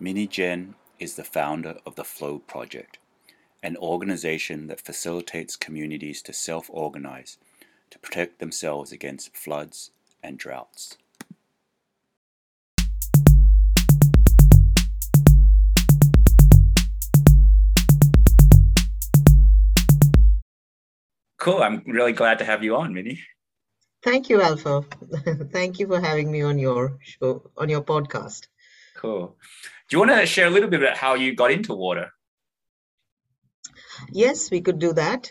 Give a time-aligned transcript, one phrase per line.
[0.00, 2.98] Minni Jain is the founder of the Flow Project,
[3.64, 7.36] an organization that facilitates communities to self organize
[7.90, 9.90] to protect themselves against floods
[10.22, 10.98] and droughts.
[21.38, 21.60] Cool.
[21.60, 23.18] I'm really glad to have you on, Minnie.
[24.04, 24.84] Thank you, Alpha.
[25.52, 28.46] Thank you for having me on your show, on your podcast.
[28.98, 29.36] Cool.
[29.88, 32.10] Do you want to share a little bit about how you got into water?
[34.10, 35.30] Yes, we could do that.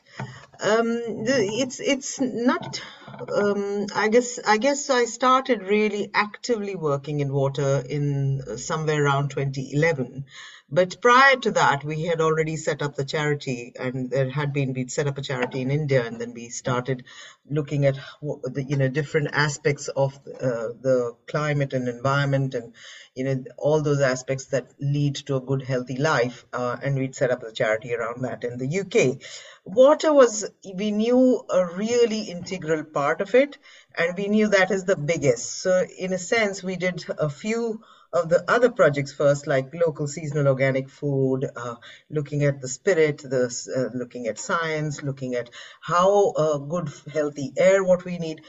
[0.61, 2.81] Um, it's it's not.
[3.07, 9.03] Um, I guess I guess I started really actively working in water in uh, somewhere
[9.03, 10.25] around 2011.
[10.69, 14.73] But prior to that, we had already set up the charity, and there had been
[14.73, 17.05] we'd set up a charity in India, and then we started
[17.49, 22.73] looking at the you know different aspects of uh, the climate and environment, and
[23.15, 27.15] you know all those aspects that lead to a good, healthy life, uh, and we'd
[27.15, 29.21] set up the charity around that in the UK.
[29.63, 33.57] Water was we knew a really integral part of it,
[33.95, 35.61] and we knew that is the biggest.
[35.61, 37.81] So in a sense, we did a few
[38.13, 41.75] of the other projects first, like local seasonal organic food, uh,
[42.09, 43.43] looking at the spirit, the,
[43.77, 45.49] uh, looking at science, looking at
[45.81, 48.41] how uh, good, healthy air, what we need.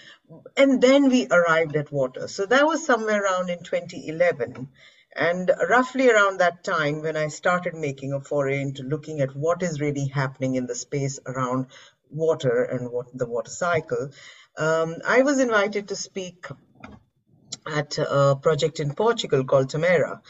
[0.56, 2.28] And then we arrived at water.
[2.28, 4.68] So that was somewhere around in 2011.
[5.16, 9.62] And roughly around that time, when I started making a foray into looking at what
[9.62, 11.66] is really happening in the space around
[12.10, 14.10] water and what the water cycle,
[14.56, 16.46] um, I was invited to speak
[17.66, 20.20] at a project in Portugal called Tamera.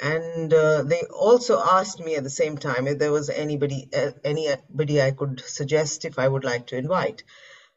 [0.00, 4.10] And uh, they also asked me at the same time if there was anybody, uh,
[4.24, 7.22] anybody I could suggest if I would like to invite.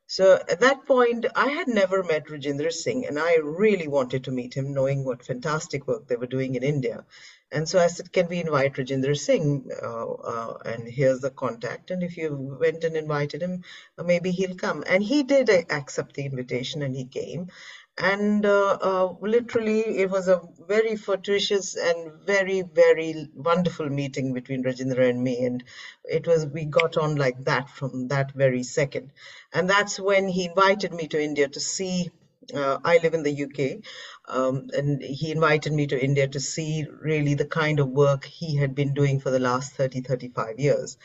[0.08, 4.32] So at that point, I had never met Rajendra Singh, and I really wanted to
[4.32, 7.06] meet him, knowing what fantastic work they were doing in India.
[7.52, 11.92] And so I said, "Can we invite Rajendra Singh?" Uh, uh, and here's the contact.
[11.92, 13.64] And if you went and invited him,
[14.04, 14.84] maybe he'll come.
[14.88, 17.50] And he did accept the invitation, and he came
[17.98, 24.64] and uh, uh, literally it was a very fortuitous and very very wonderful meeting between
[24.64, 25.64] Rajendra and me and
[26.04, 29.12] it was we got on like that from that very second
[29.54, 32.10] and that's when he invited me to India to see
[32.54, 33.82] uh, I live in the UK
[34.28, 38.58] um, and he invited me to India to see really the kind of work he
[38.58, 40.98] had been doing for the last 30 35 years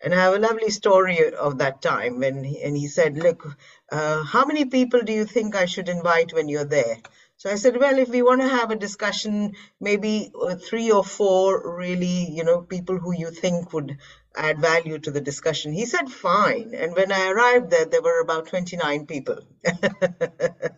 [0.00, 3.46] and I have a lovely story of that time when he, and he said, "Look,
[3.90, 6.98] uh, how many people do you think I should invite when you're there?"
[7.36, 11.04] So I said, "Well, if we want to have a discussion, maybe uh, three or
[11.04, 13.96] four really, you know, people who you think would
[14.36, 18.20] add value to the discussion." He said, "Fine." And when I arrived there, there were
[18.20, 19.40] about 29 people.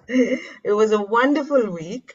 [0.09, 2.15] it was a wonderful week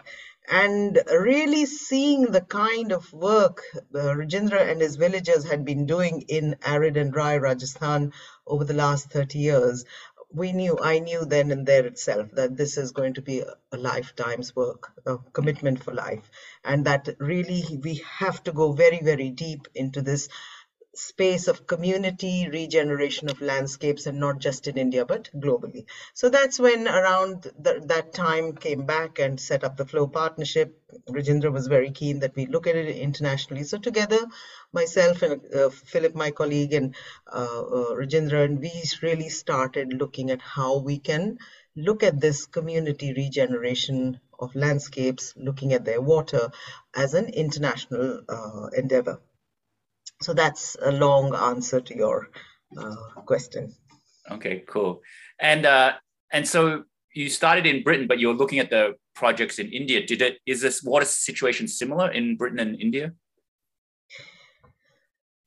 [0.50, 6.22] and really seeing the kind of work uh, Rajendra and his villagers had been doing
[6.28, 8.12] in arid and dry Rajasthan
[8.47, 9.85] over the last 30 years,
[10.34, 13.53] we knew, I knew then and there itself that this is going to be a,
[13.72, 16.30] a lifetime's work, a commitment for life,
[16.63, 20.30] and that really we have to go very, very deep into this
[20.94, 25.85] space of community regeneration of landscapes and not just in India but globally.
[26.13, 30.78] So that's when around the, that time came back and set up the Flow Partnership.
[31.09, 33.63] Rajendra was very keen that we look at it internationally.
[33.63, 34.19] So together,
[34.74, 36.94] myself and uh, Philip, my colleague, and
[37.31, 41.38] uh, uh, Rajendra, and we really started looking at how we can
[41.75, 46.50] look at this community regeneration of landscapes, looking at their water
[46.94, 49.22] as an international uh, endeavor.
[50.22, 52.30] So that's a long answer to your
[52.78, 52.96] uh,
[53.26, 53.74] question.
[54.30, 55.02] Okay, cool.
[55.40, 55.94] And uh,
[56.32, 56.84] and so
[57.14, 60.06] you started in Britain, but you're looking at the projects in India.
[60.06, 63.14] Did it is this water situation similar in Britain and India?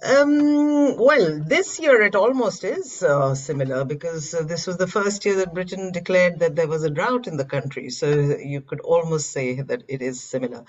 [0.05, 5.25] Um, well, this year it almost is uh, similar because uh, this was the first
[5.25, 7.89] year that Britain declared that there was a drought in the country.
[7.89, 10.65] So you could almost say that it is similar.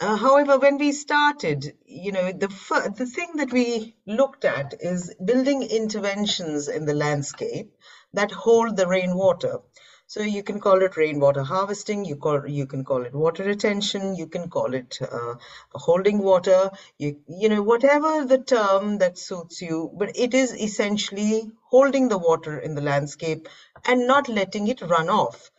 [0.00, 2.48] Uh, however, when we started, you know, the
[2.96, 7.72] the thing that we looked at is building interventions in the landscape
[8.12, 9.60] that hold the rainwater.
[10.06, 12.04] So you can call it rainwater harvesting.
[12.04, 14.16] You call you can call it water retention.
[14.16, 15.34] You can call it uh,
[15.72, 16.70] holding water.
[16.98, 19.90] You you know whatever the term that suits you.
[19.94, 23.48] But it is essentially holding the water in the landscape
[23.84, 25.50] and not letting it run off.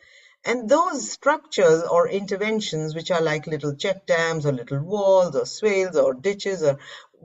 [0.45, 5.45] And those structures or interventions, which are like little check dams or little walls or
[5.45, 6.77] swales or ditches or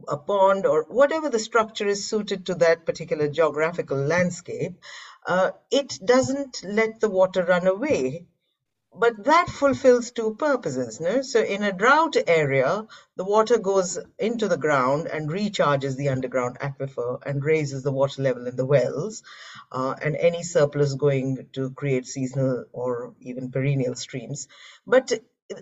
[0.08, 4.72] a pond or whatever the structure is suited to that particular geographical landscape,
[5.26, 8.25] uh, it doesn't let the water run away.
[8.95, 11.01] But that fulfills two purposes.
[11.01, 11.23] No?
[11.23, 16.59] So, in a drought area, the water goes into the ground and recharges the underground
[16.61, 19.23] aquifer and raises the water level in the wells,
[19.71, 24.49] uh, and any surplus going to create seasonal or even perennial streams.
[24.87, 25.13] But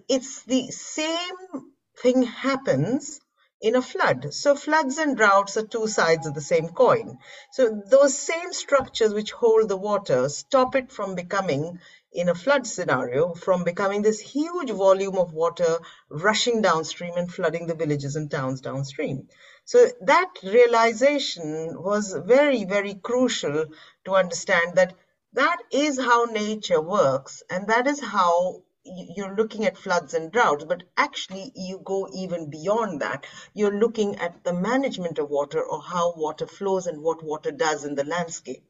[0.09, 1.73] it's the same
[2.03, 3.21] thing happens
[3.61, 4.33] in a flood.
[4.33, 7.19] So floods and droughts are two sides of the same coin.
[7.53, 11.81] So those same structures which hold the water stop it from becoming
[12.12, 15.78] in a flood scenario from becoming this huge volume of water
[16.08, 19.28] rushing downstream and flooding the villages and towns downstream.
[19.64, 23.66] So that realization was very, very crucial
[24.06, 24.94] to understand that
[25.34, 30.64] that is how nature works and that is how you're looking at floods and droughts,
[30.64, 33.26] but actually you go even beyond that.
[33.52, 37.84] You're looking at the management of water or how water flows and what water does
[37.84, 38.64] in the landscape.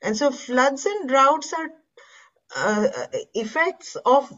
[0.00, 1.70] And so floods and droughts are
[2.54, 2.88] uh,
[3.34, 4.32] effects of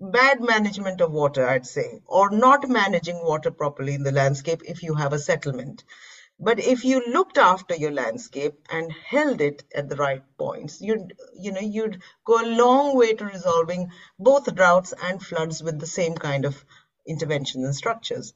[0.00, 4.82] bad management of water, I'd say, or not managing water properly in the landscape if
[4.82, 5.84] you have a settlement.
[6.40, 11.14] But if you looked after your landscape and held it at the right points, you'd
[11.34, 15.86] you know you'd go a long way to resolving both droughts and floods with the
[15.86, 16.64] same kind of
[17.06, 18.34] interventions and structures.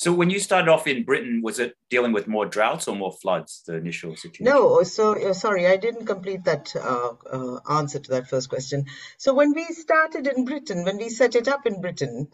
[0.00, 3.12] So when you started off in Britain, was it dealing with more droughts or more
[3.12, 4.46] floods, the initial situation?
[4.46, 8.86] No, so uh, sorry, I didn't complete that uh, uh, answer to that first question.
[9.18, 12.28] So when we started in Britain, when we set it up in Britain,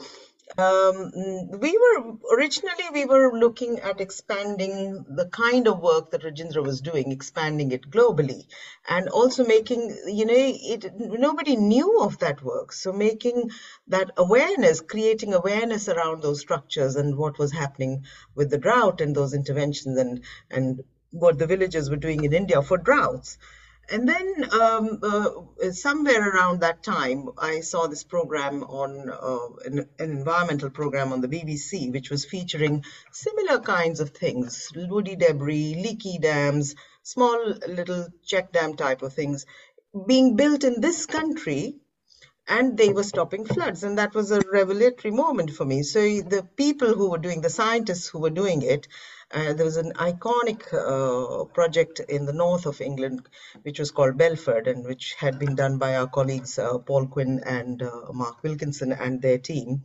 [0.58, 1.10] um,
[1.60, 6.80] we were originally we were looking at expanding the kind of work that Rajendra was
[6.80, 8.46] doing, expanding it globally,
[8.88, 10.86] and also making you know it.
[10.96, 13.50] Nobody knew of that work, so making
[13.88, 18.04] that awareness, creating awareness around those structures and what was happening
[18.34, 22.62] with the drought and those interventions and and what the villagers were doing in India
[22.62, 23.36] for droughts.
[23.88, 29.88] And then um, uh, somewhere around that time, I saw this program on uh, an,
[30.00, 35.76] an, environmental program on the BBC, which was featuring similar kinds of things woody debris,
[35.76, 36.74] leaky dams,
[37.04, 39.46] small little check dam type of things
[40.06, 41.76] being built in this country.
[42.48, 43.82] And they were stopping floods.
[43.84, 45.82] And that was a revelatory moment for me.
[45.82, 48.86] So the people who were doing, the scientists who were doing it,
[49.32, 53.28] uh, there was an iconic uh, project in the north of England,
[53.62, 57.42] which was called Belford, and which had been done by our colleagues uh, Paul Quinn
[57.44, 59.82] and uh, Mark Wilkinson and their team.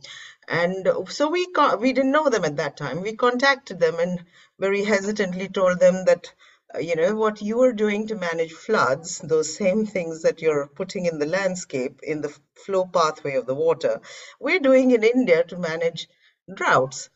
[0.48, 1.46] And so we
[1.78, 3.02] we didn't know them at that time.
[3.02, 4.24] We contacted them and
[4.58, 6.32] very hesitantly told them that
[6.74, 10.68] uh, you know what you are doing to manage floods those same things that you're
[10.68, 14.00] putting in the landscape in the flow pathway of the water
[14.40, 16.08] we're doing in india to manage
[16.54, 17.10] droughts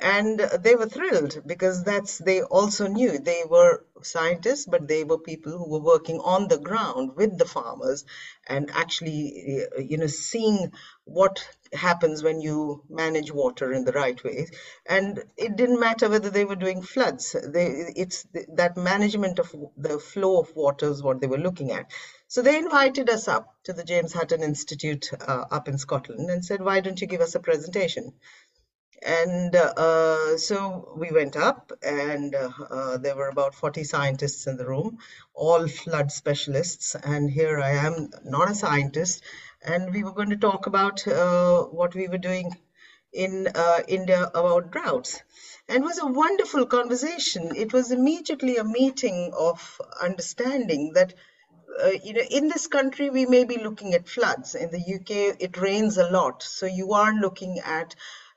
[0.00, 5.18] and they were thrilled because that's they also knew they were scientists but they were
[5.18, 8.04] people who were working on the ground with the farmers
[8.46, 10.72] and actually you know seeing
[11.04, 14.46] what happens when you manage water in the right way.
[14.86, 17.32] And it didn't matter whether they were doing floods.
[17.32, 21.90] They it's that management of the flow of water is what they were looking at.
[22.28, 26.44] So they invited us up to the james hutton institute uh, up in scotland and
[26.44, 28.12] said why don't you give us a presentation
[29.04, 34.66] and uh, so we went up, and uh, there were about 40 scientists in the
[34.66, 34.98] room,
[35.34, 36.94] all flood specialists.
[36.94, 39.22] And here I am, not a scientist,
[39.62, 42.56] and we were going to talk about uh, what we were doing
[43.12, 45.20] in uh, India about droughts.
[45.68, 47.56] And it was a wonderful conversation.
[47.56, 51.14] It was immediately a meeting of understanding that.
[51.82, 54.54] Uh, you know, in this country, we may be looking at floods.
[54.54, 56.42] In the UK, it rains a lot.
[56.42, 57.94] So you are looking at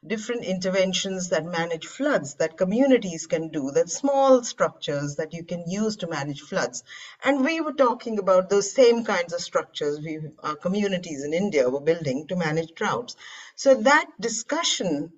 [0.07, 5.69] different interventions that manage floods that communities can do, that small structures that you can
[5.69, 6.83] use to manage floods.
[7.23, 11.69] And we were talking about those same kinds of structures we, our communities in India
[11.69, 13.15] were building to manage droughts.
[13.55, 15.13] So that discussion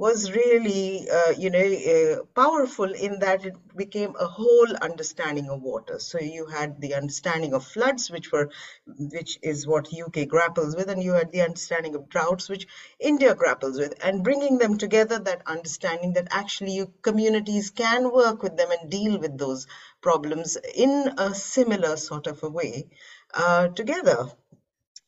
[0.00, 5.60] was really, uh, you know, uh, powerful in that it became a whole understanding of
[5.60, 5.98] water.
[5.98, 8.48] So you had the understanding of floods, which were,
[8.86, 12.66] which is what UK grapples with, and you had the understanding of droughts, which
[12.98, 18.42] India grapples with, and bringing them together, that understanding that actually you, communities can work
[18.42, 19.66] with them and deal with those
[20.00, 22.88] problems in a similar sort of a way
[23.34, 24.30] uh, together.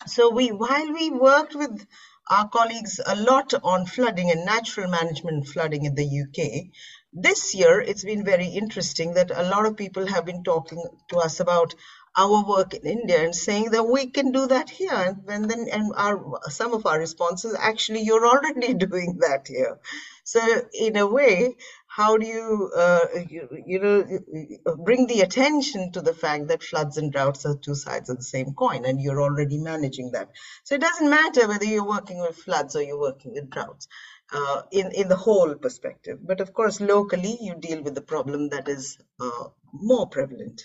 [0.07, 1.87] So we, while we worked with
[2.33, 6.73] our colleagues a lot on flooding and natural management flooding in the UK.
[7.13, 11.19] This year, it's been very interesting that a lot of people have been talking to
[11.19, 11.75] us about
[12.17, 15.19] our work in India and saying that we can do that here.
[15.29, 19.79] And then, and our some of our responses actually, you're already doing that here.
[20.25, 20.41] So
[20.73, 21.57] in a way,
[21.95, 26.97] how do you, uh, you, you, know, bring the attention to the fact that floods
[26.97, 30.31] and droughts are two sides of the same coin, and you're already managing that.
[30.65, 33.89] So it doesn't matter whether you're working with floods or you're working with droughts.
[34.35, 38.49] Uh, in in the whole perspective, but of course, locally you deal with the problem
[38.49, 40.63] that is uh, more prevalent.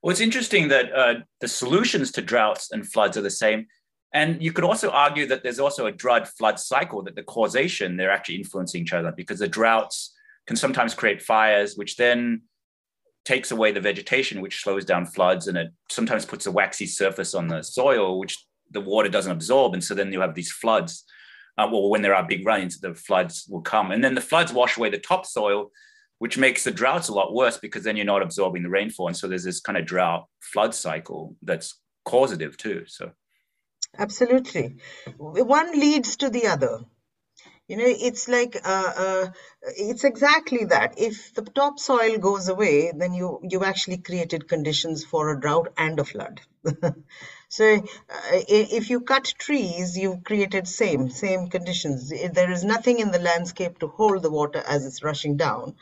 [0.00, 3.66] Well, it's interesting that uh, the solutions to droughts and floods are the same,
[4.14, 7.98] and you could also argue that there's also a drought flood cycle that the causation
[7.98, 10.14] they're actually influencing each other because the droughts
[10.48, 12.40] can sometimes create fires, which then
[13.26, 17.34] takes away the vegetation, which slows down floods, and it sometimes puts a waxy surface
[17.34, 21.04] on the soil, which the water doesn't absorb, and so then you have these floods.
[21.58, 24.50] Uh, well, when there are big rains, the floods will come, and then the floods
[24.50, 25.70] wash away the topsoil,
[26.18, 29.16] which makes the droughts a lot worse because then you're not absorbing the rainfall, and
[29.16, 32.84] so there's this kind of drought flood cycle that's causative too.
[32.86, 33.10] So,
[33.98, 34.76] absolutely,
[35.18, 36.80] one leads to the other
[37.68, 39.26] you know it's like uh, uh,
[39.76, 40.94] it's exactly that.
[40.96, 46.00] If the topsoil goes away then you you've actually created conditions for a drought and
[46.00, 46.40] a flood.
[47.50, 52.12] So uh, if you cut trees you've created same same conditions.
[52.32, 55.76] There is nothing in the landscape to hold the water as it's rushing down.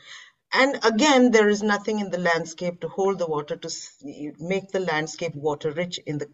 [0.53, 3.69] And again there is nothing in the landscape to hold the water to
[4.39, 6.29] make the landscape water rich in the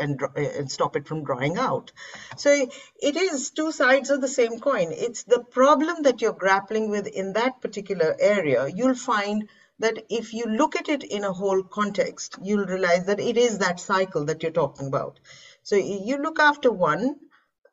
[0.00, 1.92] and, and stop it from drying out.
[2.36, 4.92] So it is two sides of the same coin.
[4.92, 8.68] It's the problem that you're grappling with in that particular area.
[8.68, 13.20] You'll find that if you look at it in a whole context, you'll realize that
[13.20, 15.20] it is that cycle that you're talking about.
[15.62, 17.16] So you look after one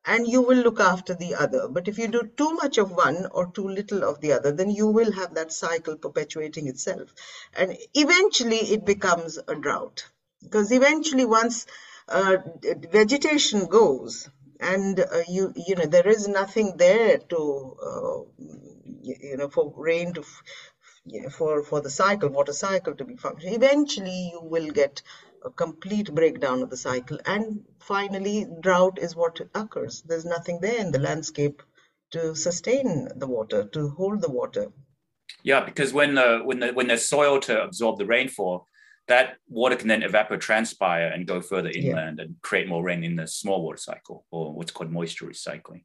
[0.05, 1.67] and you will look after the other.
[1.67, 4.69] But if you do too much of one or too little of the other, then
[4.69, 7.13] you will have that cycle perpetuating itself.
[7.55, 10.05] And eventually it becomes a drought.
[10.43, 11.65] Because eventually once
[12.07, 12.37] uh,
[12.91, 18.19] vegetation goes and uh, you you know there is nothing there to uh,
[19.01, 20.23] you know for rain to
[21.05, 23.55] you know, for for the cycle water cycle to be functioning.
[23.55, 25.01] Eventually you will get
[25.43, 30.01] a complete breakdown of the cycle and finally drought is what occurs.
[30.01, 31.61] There's nothing there in the landscape
[32.11, 34.71] to sustain the water to hold the water.
[35.43, 38.67] Yeah because when the when the when there's soil to absorb the rainfall
[39.07, 42.25] that water can then evapotranspire and go further inland yeah.
[42.25, 45.83] and create more rain in the small water cycle or what's called moisture recycling.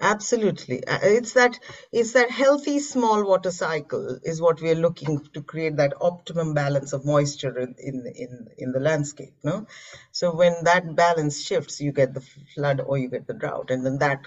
[0.00, 0.84] Absolutely.
[0.86, 1.58] Uh, it's that
[1.92, 6.52] it's that healthy small water cycle is what we are looking to create that optimum
[6.52, 9.66] balance of moisture in in in, in the landscape no?
[10.10, 13.86] So when that balance shifts you get the flood or you get the drought and
[13.86, 14.20] then that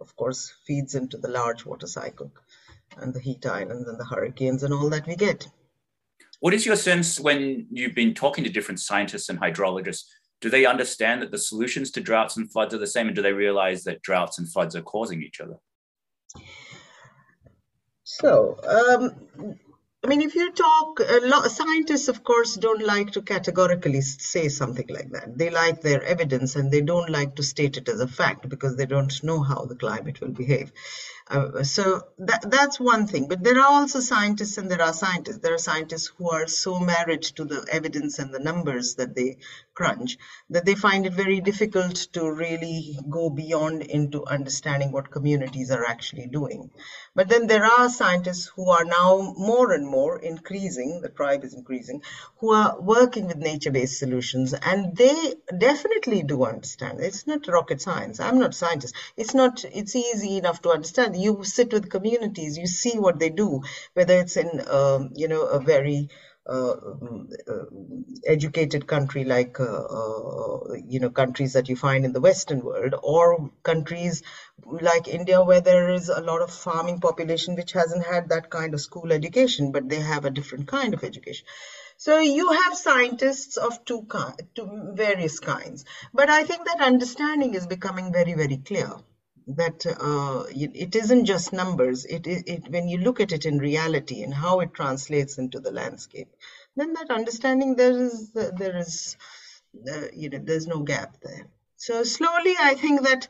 [0.00, 2.32] of course feeds into the large water cycle
[2.96, 5.46] and the heat islands and the hurricanes and all that we get
[6.40, 10.04] what is your sense when you've been talking to different scientists and hydrologists?
[10.40, 13.22] Do they understand that the solutions to droughts and floods are the same, and do
[13.22, 15.56] they realize that droughts and floods are causing each other?
[18.04, 19.58] So, um,
[20.02, 24.48] I mean, if you talk, a lot, scientists, of course, don't like to categorically say
[24.48, 25.36] something like that.
[25.36, 28.76] They like their evidence and they don't like to state it as a fact because
[28.76, 30.72] they don't know how the climate will behave.
[31.30, 33.28] Uh, so that, that's one thing.
[33.28, 35.38] But there are also scientists and there are scientists.
[35.38, 39.38] There are scientists who are so married to the evidence and the numbers that they
[39.80, 40.18] crunch
[40.50, 45.86] that they find it very difficult to really go beyond into understanding what communities are
[45.86, 46.70] actually doing.
[47.14, 51.54] But then there are scientists who are now more and more increasing, the tribe is
[51.54, 52.02] increasing,
[52.38, 57.00] who are working with nature-based solutions and they definitely do understand.
[57.00, 58.20] It's not rocket science.
[58.20, 58.94] I'm not a scientist.
[59.16, 63.30] It's not, it's easy enough to understand you sit with communities, you see what they
[63.30, 63.62] do,
[63.94, 66.08] whether it's in, um, you know, a very
[66.46, 66.74] uh,
[67.48, 67.64] uh,
[68.26, 72.94] educated country like uh, uh, you know countries that you find in the western world
[73.02, 74.22] or countries
[74.66, 78.72] like india where there is a lot of farming population which hasn't had that kind
[78.74, 81.46] of school education but they have a different kind of education.
[81.98, 85.84] So you have scientists of two, kind two various kinds.
[86.14, 88.90] But i think that understanding is becoming very very clear
[89.56, 92.04] that uh, it isn't just numbers.
[92.04, 95.60] It, it, it, when you look at it in reality and how it translates into
[95.60, 96.28] the landscape,
[96.76, 99.16] then that understanding there is there is
[99.90, 101.46] uh, you know there's no gap there.
[101.76, 103.28] So slowly, I think that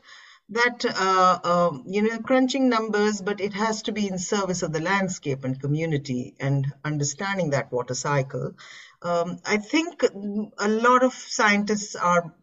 [0.49, 4.73] that uh, uh, you know crunching numbers, but it has to be in service of
[4.73, 8.53] the landscape and community and understanding that water cycle.
[9.01, 12.33] Um, I think a lot of scientists are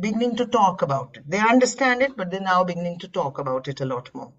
[0.00, 1.24] beginning to talk about it.
[1.28, 4.32] They understand it, but they're now beginning to talk about it a lot more.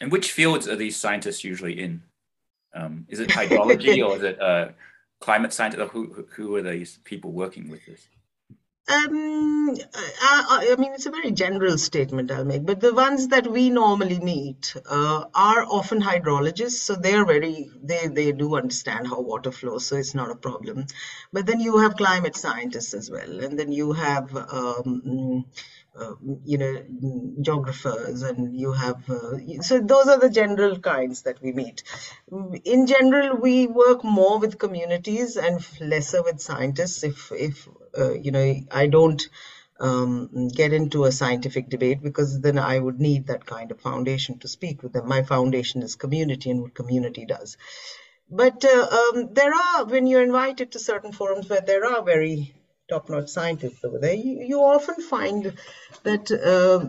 [0.00, 2.02] And which fields are these scientists usually in?
[2.74, 4.68] Um, is it hydrology or is it uh,
[5.20, 5.90] climate scientists?
[5.92, 8.08] Who, who are these people working with this?
[8.86, 13.46] Um, I, I, mean, it's a very general statement I'll make, but the ones that
[13.46, 19.20] we normally meet uh, are often hydrologists, so they're very they they do understand how
[19.22, 20.84] water flows, so it's not a problem.
[21.32, 25.46] But then you have climate scientists as well, and then you have um,
[26.44, 26.82] you know
[27.40, 31.82] geographers, and you have uh, so those are the general kinds that we meet.
[32.64, 37.04] In general, we work more with communities and lesser with scientists.
[37.04, 39.28] If if uh, you know, I don't
[39.80, 44.38] um, get into a scientific debate because then I would need that kind of foundation
[44.40, 45.08] to speak with them.
[45.08, 47.56] My foundation is community and what community does.
[48.30, 52.54] But uh, um, there are, when you're invited to certain forums where there are very
[52.88, 55.54] top-notch scientists over there, you, you often find
[56.02, 56.86] that uh,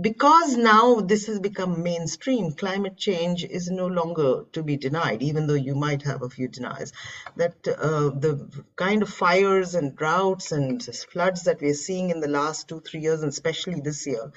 [0.00, 5.46] because now this has become mainstream, climate change is no longer to be denied, even
[5.46, 6.92] though you might have a few deniers.
[7.36, 12.28] That uh, the kind of fires and droughts and floods that we're seeing in the
[12.28, 14.32] last two, three years, and especially this year,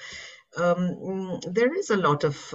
[0.58, 2.54] um, there is a lot of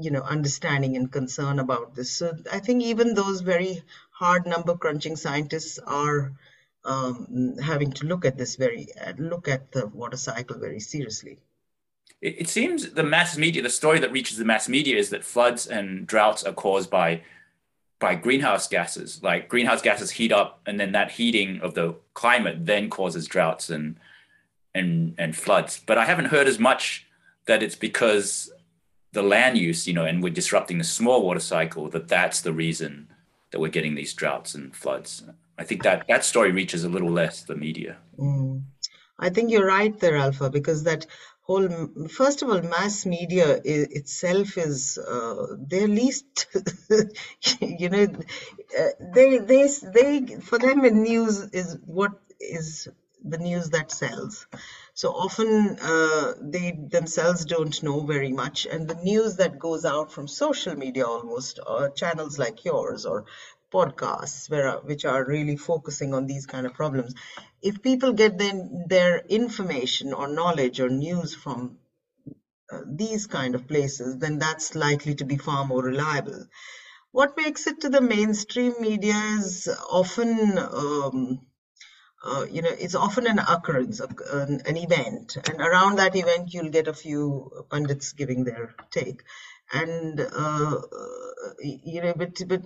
[0.00, 2.16] you know understanding and concern about this.
[2.16, 6.32] So I think even those very hard number crunching scientists are
[6.88, 11.38] um, having to look at this very uh, look at the water cycle very seriously.
[12.22, 15.24] It, it seems the mass media, the story that reaches the mass media is that
[15.24, 17.22] floods and droughts are caused by
[18.00, 19.22] by greenhouse gases.
[19.22, 23.68] Like greenhouse gases heat up, and then that heating of the climate then causes droughts
[23.68, 23.96] and
[24.74, 25.80] and and floods.
[25.84, 27.06] But I haven't heard as much
[27.46, 28.50] that it's because
[29.12, 31.90] the land use, you know, and we're disrupting the small water cycle.
[31.90, 33.08] That that's the reason
[33.50, 35.22] that we're getting these droughts and floods.
[35.58, 37.98] I think that that story reaches a little less the media.
[38.18, 38.62] Mm.
[39.18, 41.06] I think you're right there, Alpha, because that
[41.42, 41.68] whole
[42.08, 46.46] first of all, mass media itself is uh, their least,
[47.60, 48.06] you know,
[48.78, 52.88] uh, they they they for them the news is what is
[53.24, 54.46] the news that sells.
[54.94, 60.12] So often uh, they themselves don't know very much, and the news that goes out
[60.12, 63.24] from social media almost, or channels like yours, or
[63.72, 67.14] podcasts where, which are really focusing on these kind of problems.
[67.62, 71.78] If people get then their information or knowledge or news from
[72.72, 76.46] uh, these kind of places then that's likely to be far more reliable.
[77.12, 81.40] What makes it to the mainstream media is often um,
[82.24, 86.70] uh, you know it's often an occurrence an, an event and around that event you'll
[86.70, 89.22] get a few pundits giving their take.
[89.72, 90.80] And uh,
[91.62, 92.62] you know but but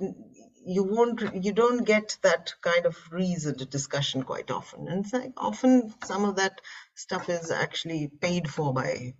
[0.65, 4.89] you won't you don't get that kind of reasoned discussion quite often.
[4.89, 6.61] And like often some of that
[6.95, 9.15] stuff is actually paid for by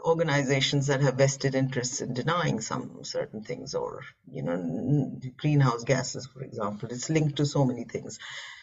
[0.00, 6.26] organizations that have vested interests in denying some certain things or you know greenhouse gases
[6.26, 6.88] for example.
[6.90, 8.18] It's linked to so many things.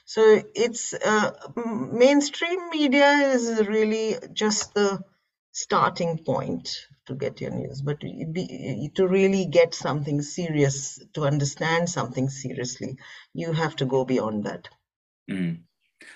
[0.06, 5.04] So it's uh, mainstream media is really just the
[5.52, 11.90] starting point to get your news, but be, to really get something serious, to understand
[11.90, 12.98] something seriously,
[13.34, 14.70] you have to go beyond that.
[15.30, 15.60] Mm.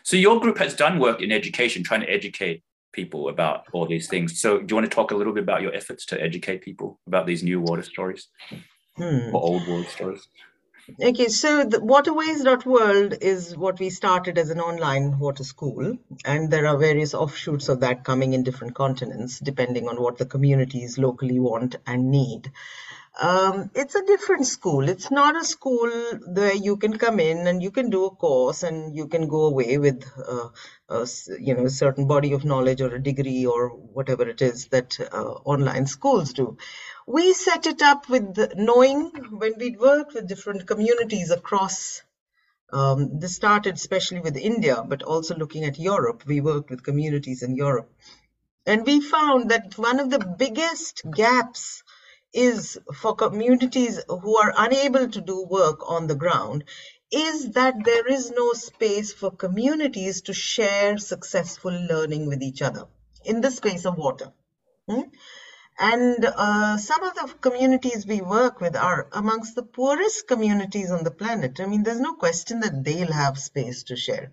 [0.04, 4.08] So your group has done work in education, trying to educate people about all these
[4.08, 4.40] things.
[4.40, 7.00] So do you want to talk a little bit about your efforts to educate people
[7.08, 8.28] about these new water stories
[8.96, 9.30] hmm.
[9.34, 10.28] or old water stories?
[10.90, 16.66] Okay, so the waterways.world is what we started as an online water school, and there
[16.66, 21.40] are various offshoots of that coming in different continents, depending on what the communities locally
[21.42, 22.54] want and need.
[23.20, 24.88] Um, it's a different school.
[24.88, 25.92] It's not a school
[26.26, 29.48] where you can come in and you can do a course and you can go
[29.48, 30.50] away with, uh,
[30.88, 31.08] a,
[31.40, 34.98] you know, a certain body of knowledge or a degree or whatever it is that
[35.12, 36.58] uh, online schools do
[37.08, 42.04] we set it up with knowing when we'd worked with different communities across
[42.72, 46.24] um, this started especially with India, but also looking at Europe.
[46.26, 47.90] We worked with communities in Europe.
[48.66, 51.84] And we found that one of the biggest gaps
[52.34, 56.66] is for communities who are unable to do work on the ground
[57.10, 62.86] is that there is no space for communities to share successful learning with each other
[63.24, 64.34] in the space of water.
[64.90, 65.04] Hmm?
[65.80, 71.04] And uh, some of the communities we work with are amongst the poorest communities on
[71.04, 71.60] the planet.
[71.60, 74.32] I mean, there's no question that they'll have space to share.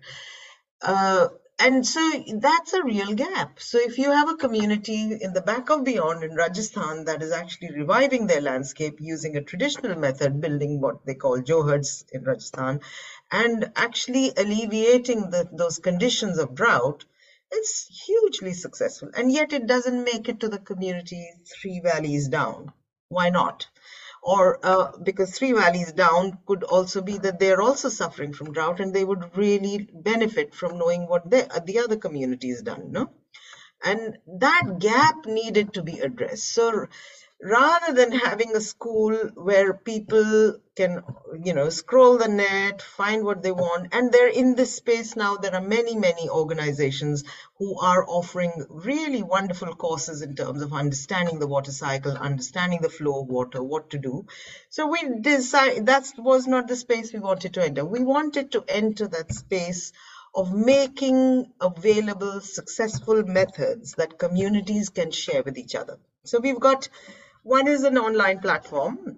[0.81, 1.27] Uh,
[1.57, 3.61] and so that's a real gap.
[3.61, 7.31] So if you have a community in the back of beyond in Rajasthan that is
[7.31, 12.81] actually reviving their landscape using a traditional method, building what they call johads in Rajasthan,
[13.31, 17.05] and actually alleviating the, those conditions of drought,
[17.55, 21.29] it's hugely successful, and yet it doesn't make it to the community
[21.61, 22.71] three valleys down.
[23.09, 23.67] Why not?
[24.25, 28.79] or uh, because three valleys down could also be that they're also suffering from drought
[28.79, 33.11] and they would really benefit from knowing what they, the other community has done no
[33.83, 36.87] and that gap needed to be addressed so
[37.41, 41.03] rather than having a school where people can
[41.43, 45.35] you know scroll the net find what they want and they're in this space now
[45.35, 47.23] there are many many organizations
[47.57, 52.89] who are offering really wonderful courses in terms of understanding the water cycle understanding the
[52.89, 54.25] flow of water what to do.
[54.69, 57.85] So we decided that was not the space we wanted to enter.
[57.85, 59.91] We wanted to enter that space
[60.33, 65.97] of making available successful methods that communities can share with each other.
[66.23, 66.89] So we've got
[67.45, 69.17] one is an online platform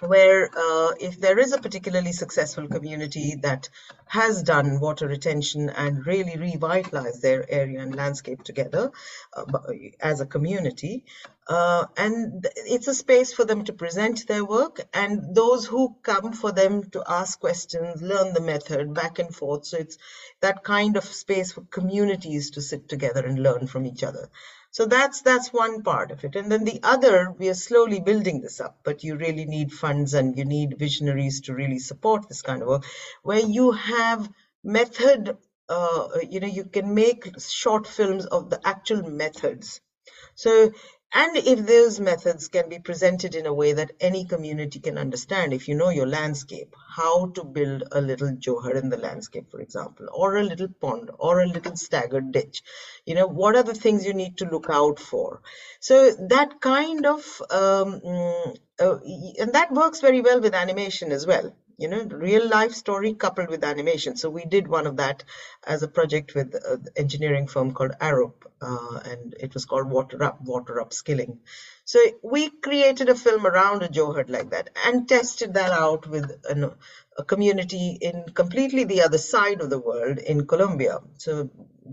[0.00, 3.68] where uh, if there is a particularly successful community that
[4.06, 8.90] has done water retention and really revitalized their area and landscape together
[9.36, 9.44] uh,
[10.00, 11.04] as a community,
[11.46, 16.32] uh, and it's a space for them to present their work and those who come
[16.32, 19.66] for them to ask questions, learn the method back and forth.
[19.66, 19.98] So it's
[20.40, 24.30] that kind of space for communities to sit together and learn from each other.
[24.70, 26.36] So that's that's one part of it.
[26.36, 30.14] And then the other, we are slowly building this up, but you really need funds
[30.14, 32.84] and you need visionaries to really support this kind of work,
[33.22, 34.30] where you have
[34.62, 35.36] method,
[35.68, 39.80] uh, you know, you can make short films of the actual methods.
[40.34, 40.72] So
[41.12, 45.52] and if those methods can be presented in a way that any community can understand,
[45.52, 49.60] if you know your landscape, how to build a little johad in the landscape, for
[49.60, 52.62] example, or a little pond, or a little staggered ditch,
[53.06, 55.40] you know, what are the things you need to look out for?
[55.80, 58.98] So that kind of, um, mm, uh,
[59.40, 63.48] and that works very well with animation as well you know real life story coupled
[63.48, 64.16] with animation.
[64.16, 65.24] So we did one of that
[65.64, 70.22] as a project with an engineering firm called Arup uh, and it was called water
[70.22, 71.38] up water upskilling
[71.92, 76.26] so we created a film around a johad like that and tested that out with
[76.50, 76.70] an,
[77.18, 80.98] a community in completely the other side of the world in Colombia.
[81.16, 81.50] So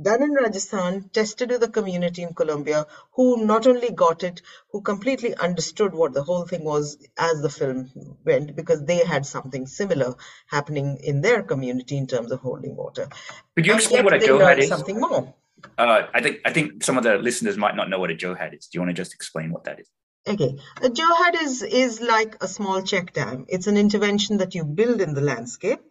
[0.10, 4.82] done in Rajasthan, tested with a community in Colombia who not only got it, who
[4.82, 7.90] completely understood what the whole thing was as the film
[8.24, 10.14] went, because they had something similar
[10.48, 13.08] happening in their community in terms of holding water.
[13.56, 14.70] Could you explain what a johad is?
[14.70, 15.34] Something more.
[15.78, 18.58] Uh, I think I think some of the listeners might not know what a johad
[18.58, 18.68] is.
[18.68, 19.90] Do you want to just explain what that is?
[20.28, 23.46] Okay, a johad is, is like a small check dam.
[23.48, 25.82] It's an intervention that you build in the landscape,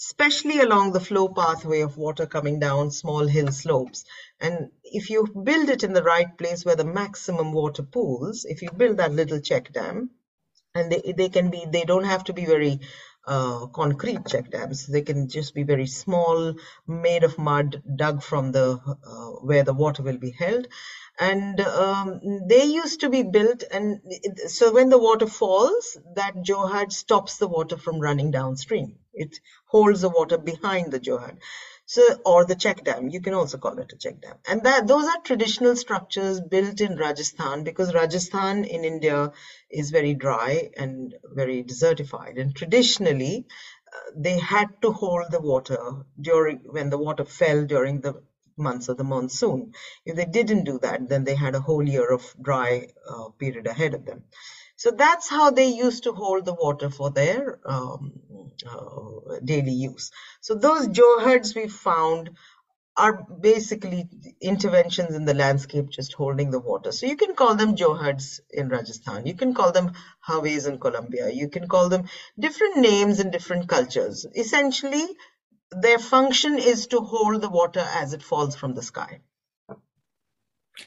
[0.00, 4.04] especially along the flow pathway of water coming down small hill slopes.
[4.40, 8.62] And if you build it in the right place where the maximum water pools, if
[8.62, 10.10] you build that little check dam,
[10.74, 12.80] and they, they can be, they don't have to be very
[13.26, 14.86] uh, concrete check dams.
[14.86, 16.54] They can just be very small,
[16.86, 20.66] made of mud, dug from the uh, where the water will be held.
[21.18, 26.34] And um, they used to be built and it, so when the water falls that
[26.42, 28.96] johad stops the water from running downstream.
[29.12, 31.38] It holds the water behind the johad
[31.86, 34.86] so or the check dam you can also call it a check dam and that
[34.86, 39.30] those are traditional structures built in rajasthan because rajasthan in india
[39.70, 43.44] is very dry and very desertified and traditionally
[43.94, 45.80] uh, they had to hold the water
[46.20, 48.14] during when the water fell during the
[48.56, 49.72] months of the monsoon.
[50.06, 53.66] If they didn't do that, then they had a whole year of dry uh, period
[53.66, 54.24] ahead of them.
[54.84, 58.20] So that's how they used to hold the water for their um,
[58.68, 60.10] uh, daily use.
[60.42, 62.28] So those johads we found
[62.94, 64.06] are basically
[64.42, 66.92] interventions in the landscape just holding the water.
[66.92, 69.24] So you can call them johads in Rajasthan.
[69.24, 71.30] You can call them haves in Colombia.
[71.30, 72.04] You can call them
[72.38, 74.26] different names in different cultures.
[74.36, 75.06] Essentially,
[75.70, 79.20] their function is to hold the water as it falls from the sky.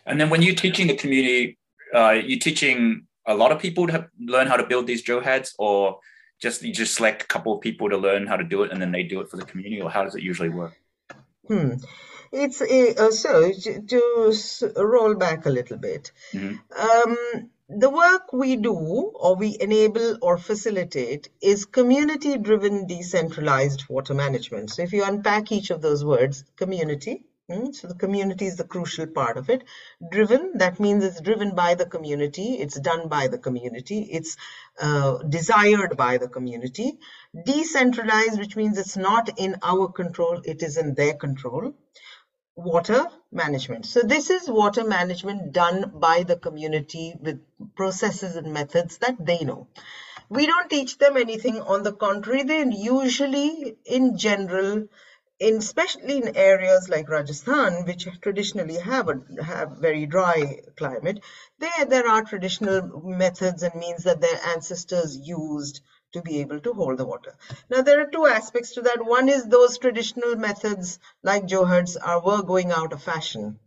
[0.06, 1.58] And then when you're teaching the community,
[1.96, 6.00] uh, you're teaching a lot of people to learn how to build these johads or
[6.42, 8.82] just you just select a couple of people to learn how to do it and
[8.82, 10.74] then they do it for the community or how does it usually work?
[11.48, 11.74] Hmm.
[12.32, 16.12] It's uh, so to, to, roll back a little bit.
[16.34, 16.56] Mm-hmm.
[16.78, 24.13] Um, the work we do or we enable or facilitate is community driven decentralized water
[24.13, 24.72] management.
[24.72, 28.64] So if you unpack each of those words, community, hmm, so the community is the
[28.64, 29.64] crucial part of it.
[30.12, 34.38] Driven, that means it's driven by the community, it's done by the community, it's
[34.80, 36.98] uh, desired by the community.
[37.46, 41.74] Decentralized, which means it's not in our control, it is in their control
[42.58, 43.86] water management.
[43.86, 47.40] So this is water management done by the community with
[47.76, 49.68] processes and methods that they know.
[50.30, 51.62] We don't teach them anything.
[51.62, 54.86] On the contrary, they usually, in general,
[55.39, 61.19] in especially in areas like Rajasthan, which traditionally have a have very dry climate,
[61.60, 65.82] there there are traditional methods and means that their ancestors used
[66.13, 67.36] to be able to hold the water.
[67.69, 69.04] Now there are two aspects to that.
[69.06, 73.60] One is those traditional methods like Johads are were going out of fashion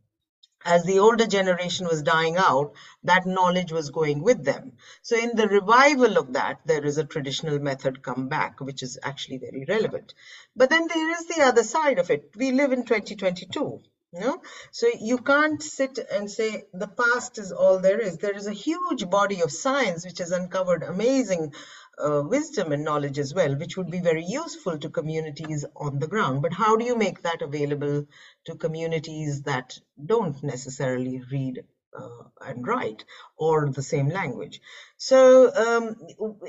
[0.65, 2.73] as the older generation was dying out,
[3.05, 4.73] that knowledge was going with them.
[5.03, 8.99] So in the revival of that, there is a traditional method come back, which is
[9.03, 10.15] actually very relevant.
[10.55, 12.31] But then there is the other side of it.
[12.37, 13.81] We live in 2022.
[14.13, 14.43] You know?
[14.73, 18.19] So you can't sit and say the past is all there is.
[18.19, 21.55] There is a huge body of science which has uncovered amazing
[21.99, 26.07] uh, wisdom and knowledge as well, which would be very useful to communities on the
[26.07, 26.43] ground.
[26.43, 28.07] But how do you make that available
[28.45, 31.65] to communities that don't necessarily read
[31.99, 33.05] uh, and write
[33.37, 34.61] or the same language.
[34.97, 35.97] So um,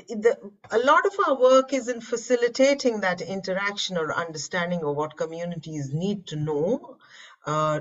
[0.08, 0.36] the,
[0.70, 5.92] a lot of our work is in facilitating that interaction or understanding of what communities
[5.92, 6.98] need to know
[7.44, 7.80] uh,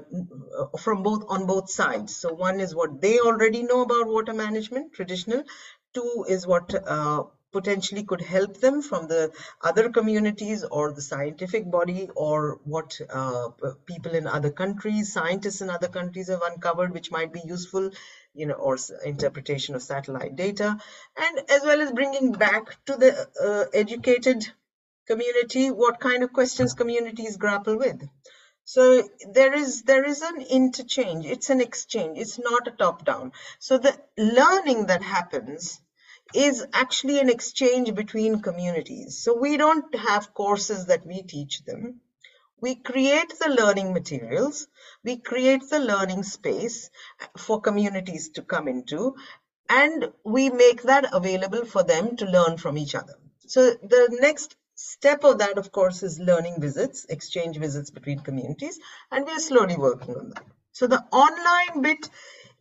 [0.80, 2.15] from both on both sides.
[2.15, 5.43] So one is what they already know about water management, traditional.
[5.93, 11.70] Two is what uh, potentially could help them from the other communities or the scientific
[11.70, 13.50] body or what uh,
[13.86, 17.92] people in other countries, scientists in other countries have uncovered, which might be useful,
[18.34, 20.78] you know, or interpretation of satellite data,
[21.18, 24.46] and as well as bringing back to the uh, educated
[25.08, 28.02] community what kind of questions communities grapple with.
[28.64, 31.26] So there is there is an interchange.
[31.26, 32.18] It's an exchange.
[32.18, 33.34] It's not a top down.
[33.60, 35.82] So the learning that happens
[36.34, 39.17] is actually an exchange between communities.
[39.17, 42.02] So we don't have courses that we teach them.
[42.62, 44.67] We create the learning materials,
[45.04, 46.91] we create the learning space
[47.36, 49.15] for communities to come into,
[49.67, 53.15] and we make that available for them to learn from each other.
[53.48, 58.80] So the next step of that, of course, is learning visits, exchange visits between communities,
[59.12, 60.46] and we're slowly working on that.
[60.72, 62.10] So the online bit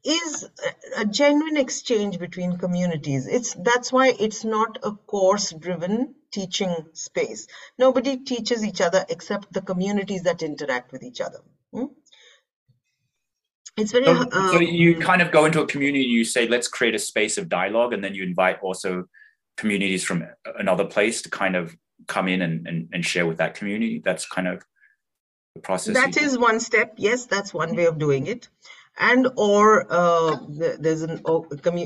[0.04, 0.48] is
[0.96, 3.26] a genuine exchange between communities.
[3.26, 7.46] It's that's why it's not a course-driven teaching space.
[7.78, 11.40] Nobody teaches each other except the communities that interact with each other.
[11.72, 11.86] Hmm?
[13.76, 14.04] It's very.
[14.04, 16.04] So, um, so, you kind of go into a community.
[16.04, 19.04] You say, "Let's create a space of dialogue," and then you invite also
[19.56, 20.24] communities from
[20.58, 21.76] another place to kind of
[22.08, 24.00] come in and, and, and share with that community.
[24.02, 24.64] That's kind of
[25.54, 25.94] the process.
[25.94, 26.94] That is one step.
[26.96, 28.48] Yes, that's one way of doing it
[28.98, 31.22] and or uh, there's an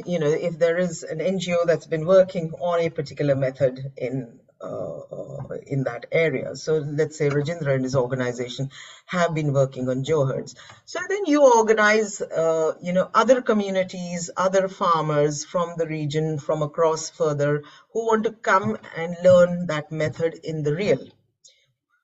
[0.06, 4.40] you know if there is an NGO that's been working on a particular method in
[4.64, 6.56] uh, uh, in that area.
[6.56, 8.70] So let's say Rajendra and his organization
[9.04, 10.54] have been working on Johads.
[10.86, 16.62] So then you organize, uh, you know, other communities, other farmers from the region, from
[16.62, 17.62] across further,
[17.92, 21.08] who want to come and learn that method in the real.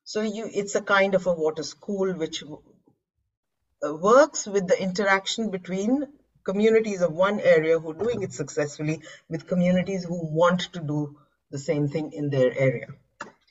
[0.05, 2.45] So you, it's a kind of a water school which
[3.83, 6.07] works with the interaction between
[6.45, 11.19] communities of one area who are doing it successfully with communities who want to do
[11.51, 12.89] the same thing in their area,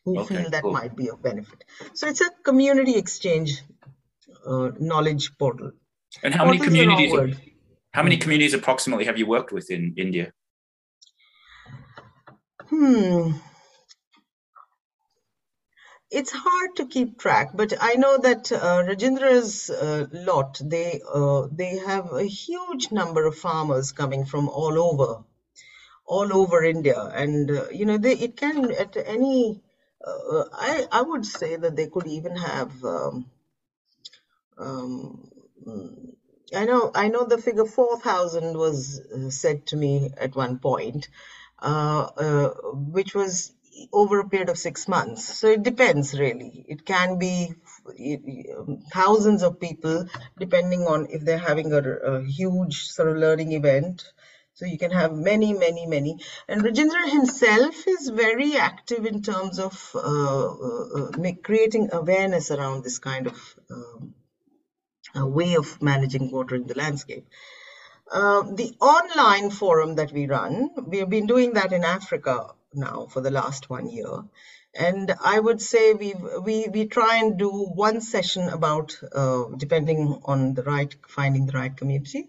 [0.05, 0.71] who okay, feel that cool.
[0.71, 1.63] might be of benefit.
[1.93, 3.61] So it's a community exchange
[4.45, 5.71] uh, knowledge portal.
[6.23, 7.37] And how many communities?
[7.91, 10.31] How many communities approximately have you worked with in India?
[12.67, 13.31] Hmm
[16.11, 21.47] it's hard to keep track, but I know that uh, Rajendra's uh, lot, they uh,
[21.51, 25.23] they have a huge number of farmers coming from all over,
[26.05, 29.61] all over India, and uh, you know they it can at any.
[30.05, 32.83] Uh, I I would say that they could even have.
[32.83, 33.25] Um,
[34.57, 35.29] um,
[36.55, 40.57] I know I know the figure four thousand was uh, said to me at one
[40.59, 41.09] point,
[42.73, 43.53] which was
[43.91, 45.37] over a period of six months.
[45.37, 46.65] So it depends really.
[46.67, 47.53] It can be
[48.91, 50.07] thousands of people
[50.39, 54.03] depending on if they're having a, a huge sort of learning event.
[54.53, 56.17] So you can have many, many, many.
[56.47, 62.83] And Rajendra himself is very active in terms of uh, uh, uh creating awareness around
[62.83, 63.55] this kind of
[65.15, 67.25] uh, way of managing water in the landscape.
[68.11, 73.07] Uh, the online forum that we run, we have been doing that in Africa now
[73.09, 74.23] for the last one year.
[74.75, 80.21] And I would say we we we try and do one session about uh, depending
[80.25, 82.27] on the right finding the right community.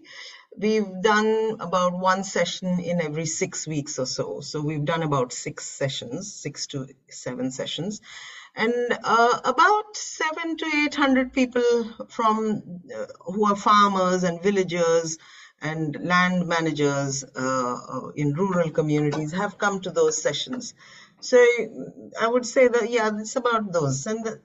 [0.57, 4.41] We've done about one session in every six weeks or so.
[4.41, 8.01] So we've done about six sessions, six to seven sessions,
[8.55, 8.73] and
[9.03, 15.17] uh, about seven to eight hundred people from uh, who are farmers and villagers
[15.61, 20.73] and land managers uh, uh, in rural communities have come to those sessions.
[21.19, 21.37] So
[22.19, 24.05] I would say that, yeah, it's about those.
[24.07, 24.41] And the,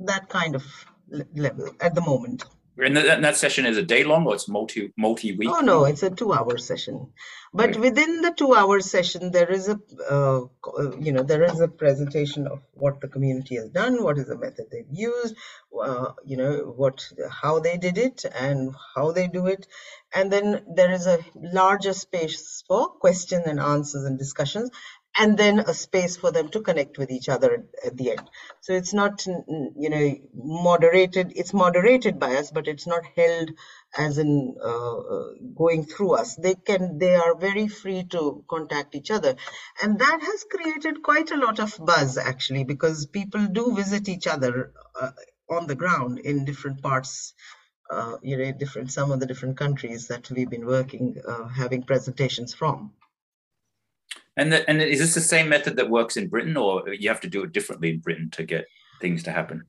[0.00, 0.64] that kind of
[1.34, 2.44] level at the moment.
[2.78, 5.48] And that, that session is a day long or it's multi multi week?
[5.50, 7.12] Oh no, it's a two hour session.
[7.54, 7.80] But right.
[7.80, 10.42] within the two hour session, there is a uh,
[11.00, 14.36] you know there is a presentation of what the community has done, what is the
[14.36, 15.36] method they've used,
[15.82, 19.66] uh, you know what how they did it and how they do it,
[20.14, 24.70] and then there is a larger space for questions and answers and discussions
[25.18, 28.30] and then a space for them to connect with each other at the end.
[28.60, 33.50] So it's not you know moderated it's moderated by us but it's not held
[33.96, 34.96] as in uh,
[35.56, 36.36] going through us.
[36.36, 39.36] They can they are very free to contact each other.
[39.82, 44.26] And that has created quite a lot of buzz actually because people do visit each
[44.26, 45.10] other uh,
[45.48, 47.32] on the ground in different parts
[47.90, 51.84] uh, you know different some of the different countries that we've been working uh, having
[51.84, 52.92] presentations from
[54.36, 57.20] and the, and is this the same method that works in Britain, or you have
[57.22, 58.66] to do it differently in Britain to get
[59.00, 59.64] things to happen?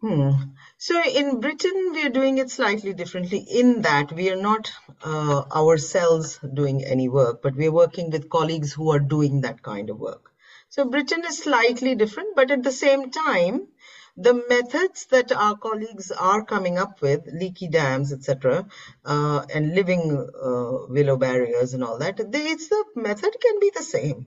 [0.00, 0.32] Hmm.
[0.78, 4.72] So in Britain, we are doing it slightly differently in that we are not
[5.04, 9.62] uh, ourselves doing any work, but we are working with colleagues who are doing that
[9.62, 10.32] kind of work.
[10.70, 13.68] So Britain is slightly different, but at the same time,
[14.16, 18.66] the methods that our colleagues are coming up with, leaky dams, etc.,
[19.04, 23.70] uh, and living uh, willow barriers and all that, they, it's the method can be
[23.74, 24.26] the same.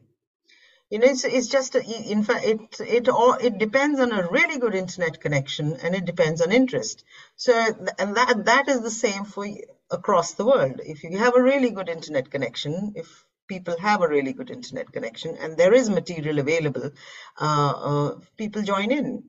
[0.90, 4.60] You know, it's, it's just, in fact, it, it, all, it depends on a really
[4.60, 7.04] good internet connection and it depends on interest.
[7.36, 7.54] So,
[7.98, 9.48] and that, that is the same for
[9.90, 10.82] across the world.
[10.84, 14.92] If you have a really good internet connection, if people have a really good internet
[14.92, 16.92] connection and there is material available,
[17.40, 19.24] uh, uh, people join in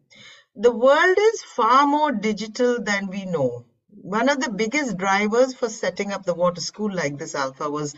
[0.56, 3.66] the world is far more digital than we know.
[3.88, 7.94] One of the biggest drivers for setting up the water school like this, Alpha, was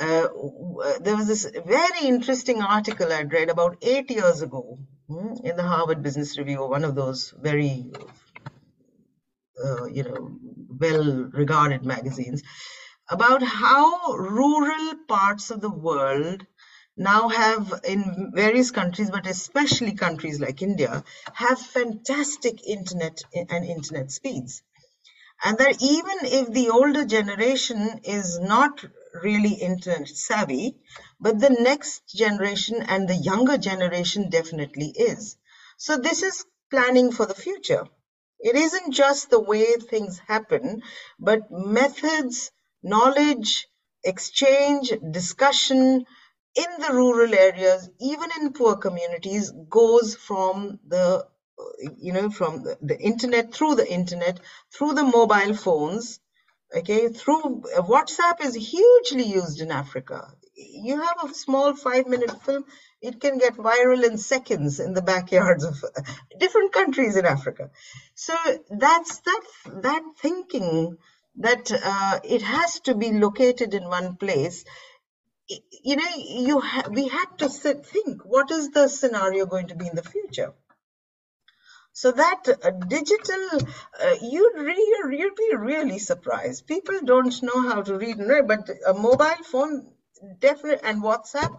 [0.00, 0.28] uh,
[1.00, 5.62] there was this very interesting article I'd read about eight years ago hmm, in the
[5.62, 7.92] Harvard Business Review, one of those very,
[9.64, 10.36] uh, you know,
[10.80, 12.42] well-regarded magazines,
[13.08, 16.44] about how rural parts of the world
[16.96, 24.10] now have in various countries, but especially countries like India, have fantastic internet and internet
[24.12, 24.62] speeds.
[25.42, 28.84] And that even if the older generation is not
[29.22, 30.76] really internet savvy,
[31.20, 35.36] but the next generation and the younger generation definitely is.
[35.76, 37.86] So this is planning for the future.
[38.40, 40.82] It isn't just the way things happen,
[41.18, 42.50] but methods,
[42.82, 43.66] knowledge,
[44.04, 46.06] exchange, discussion,
[46.54, 51.26] in the rural areas, even in poor communities, goes from the
[51.98, 54.40] you know from the, the, internet through the internet
[54.72, 56.18] through the mobile phones
[56.76, 57.62] okay through
[57.92, 60.32] whatsapp is hugely used in africa.
[60.56, 62.64] You have a small five minute film
[63.00, 65.84] it can get viral in seconds in the backyards of
[66.38, 67.70] different countries in africa.
[68.14, 68.36] So
[68.70, 69.42] that's that
[69.82, 70.96] that thinking
[71.36, 74.64] that uh, it has to be located in one place
[75.48, 79.74] you know, you ha- we had to sit, think what is the scenario going to
[79.74, 80.52] be in the future.
[81.92, 83.60] So that uh, digital,
[84.00, 86.66] uh, you'd, re- you'd be really surprised.
[86.66, 89.92] People don't know how to read and write, but a mobile phone,
[90.40, 91.56] definitely, and WhatsApp,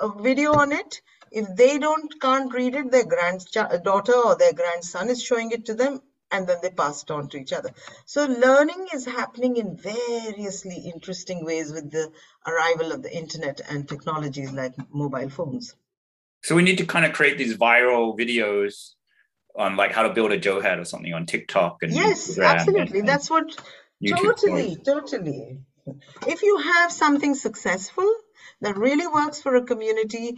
[0.00, 1.00] a video on it.
[1.30, 5.74] If they don't can't read it, their granddaughter or their grandson is showing it to
[5.74, 7.70] them and then they pass it on to each other.
[8.04, 12.10] So learning is happening in variously interesting ways with the
[12.46, 15.74] arrival of the internet and technologies like mobile phones.
[16.42, 18.92] So we need to kind of create these viral videos
[19.56, 22.98] on like how to build a Johad or something on TikTok and yes, Instagram absolutely.
[23.00, 23.48] And, That's what
[24.02, 24.78] YouTube totally, stories.
[24.84, 25.58] totally.
[26.26, 28.10] If you have something successful
[28.60, 30.36] that really works for a community,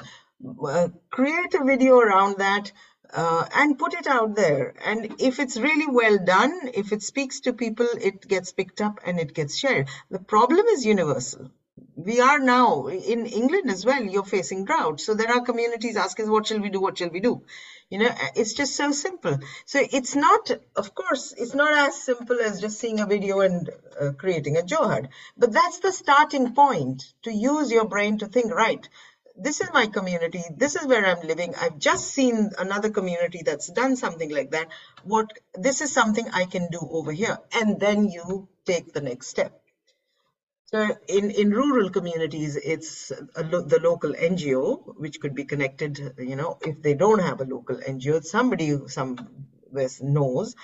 [0.64, 2.70] uh, create a video around that
[3.12, 4.74] uh, and put it out there.
[4.84, 9.00] And if it's really well done, if it speaks to people, it gets picked up
[9.04, 9.88] and it gets shared.
[10.10, 11.50] The problem is universal.
[11.96, 15.00] We are now in England as well, you're facing drought.
[15.00, 16.80] So there are communities asking, what shall we do?
[16.80, 17.42] What shall we do?
[17.90, 19.38] You know, it's just so simple.
[19.64, 23.70] So it's not, of course, it's not as simple as just seeing a video and
[24.00, 25.08] uh, creating a Johad.
[25.36, 28.86] But that's the starting point to use your brain to think, right,
[29.38, 31.54] this is my community this is where i'm living.
[31.60, 34.68] I've just seen another community that's done something like that.
[35.04, 37.38] What this is something i can do over here.
[37.52, 39.60] And then you take the next step.
[40.66, 43.12] So in in rural communities it's
[43.52, 47.44] lo the local ngo which could be connected you know if they don't have a
[47.44, 49.16] local ngo somebody some
[49.72, 50.54] West knows.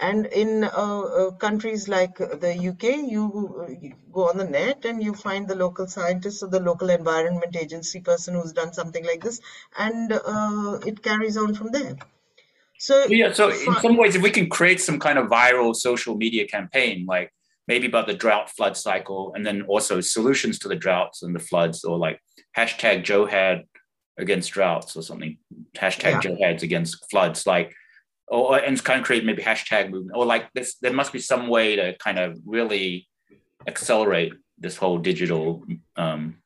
[0.00, 5.02] And in uh, uh, countries like the UK, you, you, go on the net and
[5.02, 9.22] you find the local scientist or the local environment agency person who's done something like
[9.22, 9.40] this,
[9.78, 11.96] and uh, it carries on from there.
[12.78, 16.16] So yeah, so in some ways, if we can create some kind of viral social
[16.16, 17.32] media campaign, like
[17.68, 21.40] maybe about the drought flood cycle, and then also solutions to the droughts and the
[21.40, 22.20] floods, or like
[22.56, 23.62] hashtag Johad
[24.18, 25.38] against droughts or something,
[25.74, 26.20] hashtag yeah.
[26.20, 27.74] Johads against floods, like,
[28.28, 30.76] or and kind of create maybe hashtag movement, or like this.
[30.80, 33.08] There must be some way to kind of really
[33.66, 35.64] accelerate this whole digital
[35.96, 36.36] um,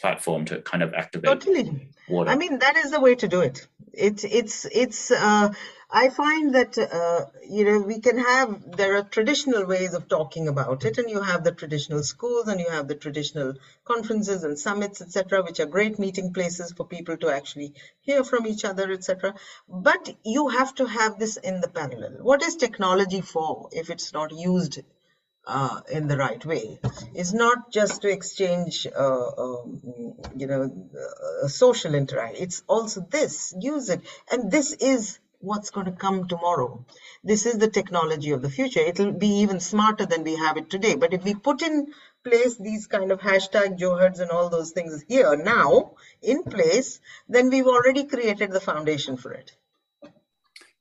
[0.00, 2.30] platform to kind of activate totally water.
[2.30, 3.66] i mean that is the way to do it
[3.96, 5.48] it's it's it's uh,
[5.90, 10.48] i find that uh, you know we can have there are traditional ways of talking
[10.48, 14.58] about it and you have the traditional schools and you have the traditional conferences and
[14.58, 18.90] summits etc which are great meeting places for people to actually hear from each other
[18.90, 19.34] etc
[19.68, 22.18] but you have to have this in the parallel.
[22.20, 24.78] What is technology for if it's not used
[25.46, 26.78] uh, in the right way.
[27.14, 30.88] It's not just to exchange, uh, um, you know,
[31.42, 32.42] a social interaction.
[32.42, 33.54] It's also this.
[33.60, 36.84] Use it, and this is what's going to come tomorrow.
[37.22, 38.80] This is the technology of the future.
[38.80, 40.94] It'll be even smarter than we have it today.
[40.94, 41.88] But if we put in
[42.24, 45.92] place these kind of hashtag Johads and all those things here now
[46.22, 49.52] in place, then we've already created the foundation for it.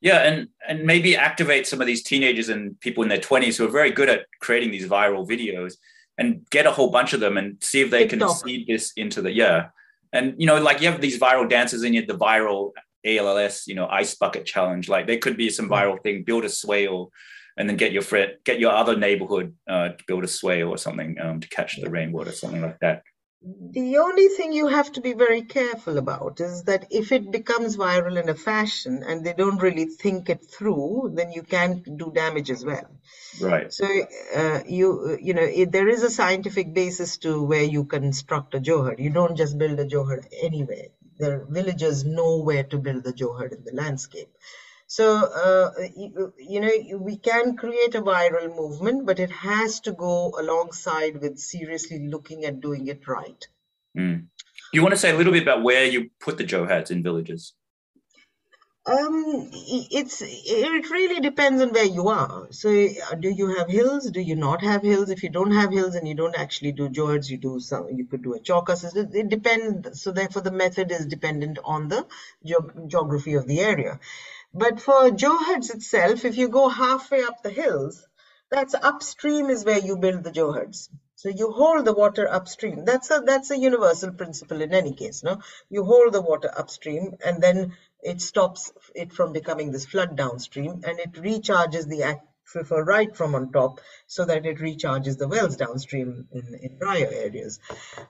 [0.04, 3.66] Yeah, and and maybe activate some of these teenagers and people in their twenties who
[3.66, 5.76] are very good at creating these viral videos,
[6.18, 8.30] and get a whole bunch of them and see if they TikTok.
[8.30, 9.70] can seed this into the yeah.
[10.12, 12.74] And you know, like you have these viral dances and you have the viral
[13.06, 14.90] ALLS, you know, ice bucket challenge.
[14.90, 16.24] Like there could be some viral thing.
[16.24, 17.10] Build a swale,
[17.56, 20.78] and then get your friend, get your other neighborhood uh, to build a swale or
[20.78, 23.04] something um, to catch the rainwater, something like that.
[23.46, 27.76] The only thing you have to be very careful about is that if it becomes
[27.76, 32.12] viral in a fashion and they don't really think it through, then you can do
[32.16, 32.90] damage as well.
[33.42, 33.74] Right.
[33.74, 33.86] So
[34.34, 38.62] uh, you you know it, there is a scientific basis to where you construct a
[38.62, 39.00] johad.
[39.00, 40.88] You don't just build a johad anywhere.
[41.18, 44.30] The villagers know where to build the johad in the landscape.
[44.96, 45.72] So, uh,
[46.38, 51.40] you, know, we can create a viral movement, but it has to go alongside with
[51.40, 53.44] seriously looking at doing it right.
[53.98, 54.28] Mm.
[54.72, 57.56] You want to say a little bit about where you put the Johads in villages?
[58.86, 62.48] Um, it's it really depends on where you are.
[62.52, 64.12] So, uh, do you have hills?
[64.12, 65.10] Do you not have hills?
[65.10, 67.88] If you don't have hills and you don't actually do Johads, you do some.
[67.90, 68.96] You could do a chaukas.
[68.96, 70.04] It, it depends.
[70.04, 72.06] So, therefore, the method is dependent on the
[72.46, 74.00] ge- geography of the area.
[74.56, 78.06] But for Johads itself, if you go halfway up the hills,
[78.52, 80.90] that's upstream is where you build the Johads.
[81.16, 82.86] So you hold the water upstream.
[82.86, 85.24] That's a that's a universal principle in any case.
[85.24, 85.40] No,
[85.70, 90.82] you hold the water upstream, and then it stops it from becoming this flood downstream,
[90.84, 95.56] and it recharges the aquifer right from on top, so that it recharges the wells
[95.56, 97.60] downstream in, in drier areas.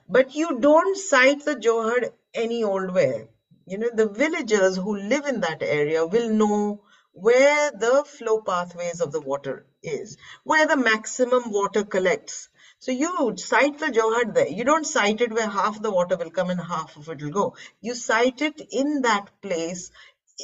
[0.08, 3.28] But you don't site the Johad any old way
[3.66, 9.00] you know the villagers who live in that area will know where the flow pathways
[9.00, 12.48] of the water is where the maximum water collects.
[12.78, 14.48] So you site the johad there.
[14.48, 17.30] You don't site it where half the water will come and half of it will
[17.30, 17.56] go.
[17.80, 19.90] You site it in that place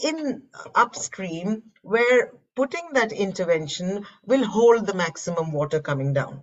[0.04, 0.44] in
[0.74, 6.42] upstream where putting that intervention will hold the maximum water coming down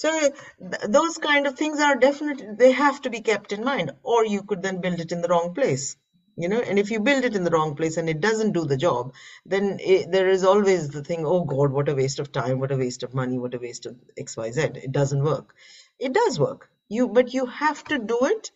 [0.00, 3.90] so th- those kind of things are definitely they have to be kept in mind,
[4.02, 5.94] or you could then build it in the wrong place.
[6.36, 8.64] You know, and if you build it in the wrong place and it doesn't do
[8.64, 9.12] the job,
[9.44, 12.72] then it, there is always the thing, oh God, what a waste of time, what
[12.72, 14.70] a waste of money, what a waste of X, Y, Z.
[14.86, 15.54] It doesn't work.
[15.98, 16.70] It does work.
[16.88, 18.52] You, but you have to do it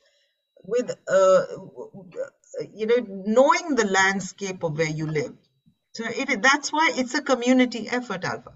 [0.62, 1.42] with, uh,
[2.72, 5.34] you know, knowing the landscape of where you live.
[5.92, 8.54] So it, that's why it's a community effort, Alpha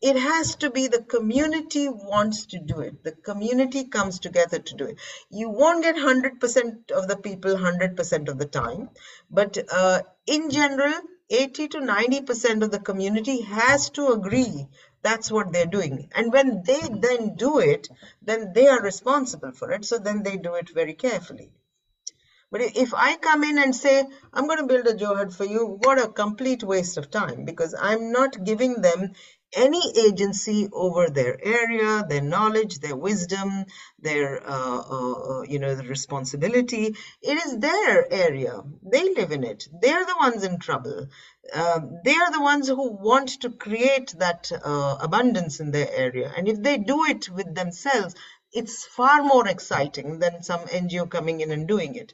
[0.00, 3.02] it has to be the community wants to do it.
[3.02, 4.98] The community comes together to do it.
[5.28, 8.90] You won't get 100% of the people 100% of the time
[9.30, 10.94] but uh, in general
[11.30, 14.68] 80 to 90% of the community has to agree
[15.02, 16.08] that's what they're doing.
[16.14, 17.88] And when they then do it
[18.22, 21.50] then they are responsible for it so then they do it very carefully.
[22.50, 25.78] But if I come in and say, I'm going to build a Johad for you,
[25.82, 29.12] what a complete waste of time because I'm not giving them
[29.54, 33.64] any agency over their area, their knowledge, their wisdom,
[33.98, 36.94] their uh, uh, uh, you know the responsibility.
[37.22, 38.62] It is their area.
[38.82, 39.68] They live in it.
[39.80, 41.08] They're the ones in trouble.
[41.52, 46.32] Uh, they are the ones who want to create that uh, abundance in their area.
[46.36, 48.14] And if they do it with themselves,
[48.52, 52.12] it's far more exciting than some NGO coming in and doing it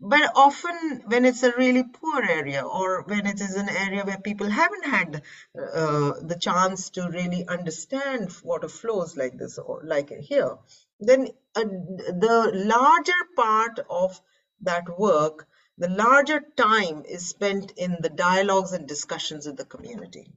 [0.00, 4.18] but often when it's a really poor area or when it is an area where
[4.18, 5.22] people haven't had
[5.58, 10.56] uh, the chance to really understand water flows like this or like here
[11.00, 14.20] then uh, the larger part of
[14.60, 15.46] that work
[15.78, 20.32] The larger time is spent in the dialogues and discussions with the community.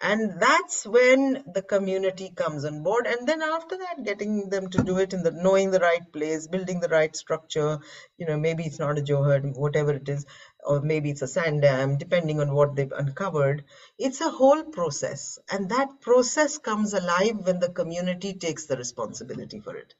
[0.00, 3.06] And that's when the community comes on board.
[3.06, 6.46] And then after that, getting them to do it in the knowing the right place,
[6.46, 7.78] building the right structure,
[8.18, 10.26] you know, maybe it's not a Johad, whatever it is,
[10.62, 13.64] or maybe it's a sand dam, depending on what they've uncovered.
[13.98, 15.38] It's a whole process.
[15.50, 19.94] And that process comes alive when the community takes the responsibility for it.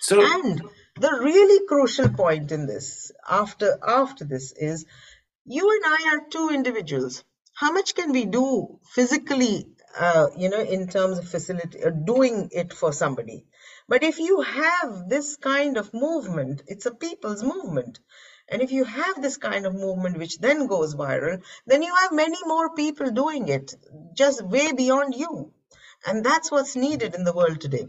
[0.00, 0.62] So, and
[0.94, 4.86] the really crucial point in this, after after this, is
[5.44, 7.24] you and I are two individuals.
[7.58, 9.66] How much can we do physically,
[9.98, 13.46] uh, you know, in terms of facility, uh, doing it for somebody?
[13.88, 17.98] But if you have this kind of movement, it's a people's movement.
[18.48, 22.12] And if you have this kind of movement which then goes viral, then you have
[22.12, 23.74] many more people doing it,
[24.14, 25.52] just way beyond you.
[26.06, 27.88] And that's what's needed in the world today.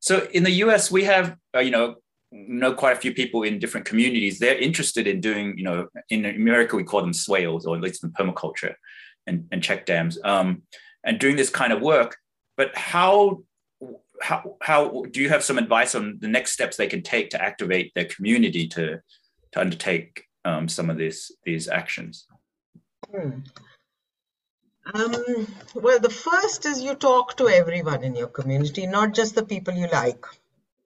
[0.00, 1.96] So in the US, we have, uh, you know,
[2.32, 4.38] know quite a few people in different communities.
[4.38, 8.04] They're interested in doing, you know, in America we call them swales, or at least
[8.04, 8.74] in permaculture,
[9.26, 10.62] and, and check dams, um,
[11.04, 12.16] and doing this kind of work.
[12.56, 13.42] But how
[14.22, 17.42] how how do you have some advice on the next steps they can take to
[17.42, 19.00] activate their community to
[19.52, 22.26] to undertake um, some of these these actions?
[23.10, 23.40] Hmm.
[24.94, 29.44] Um, well, the first is you talk to everyone in your community, not just the
[29.44, 30.24] people you like.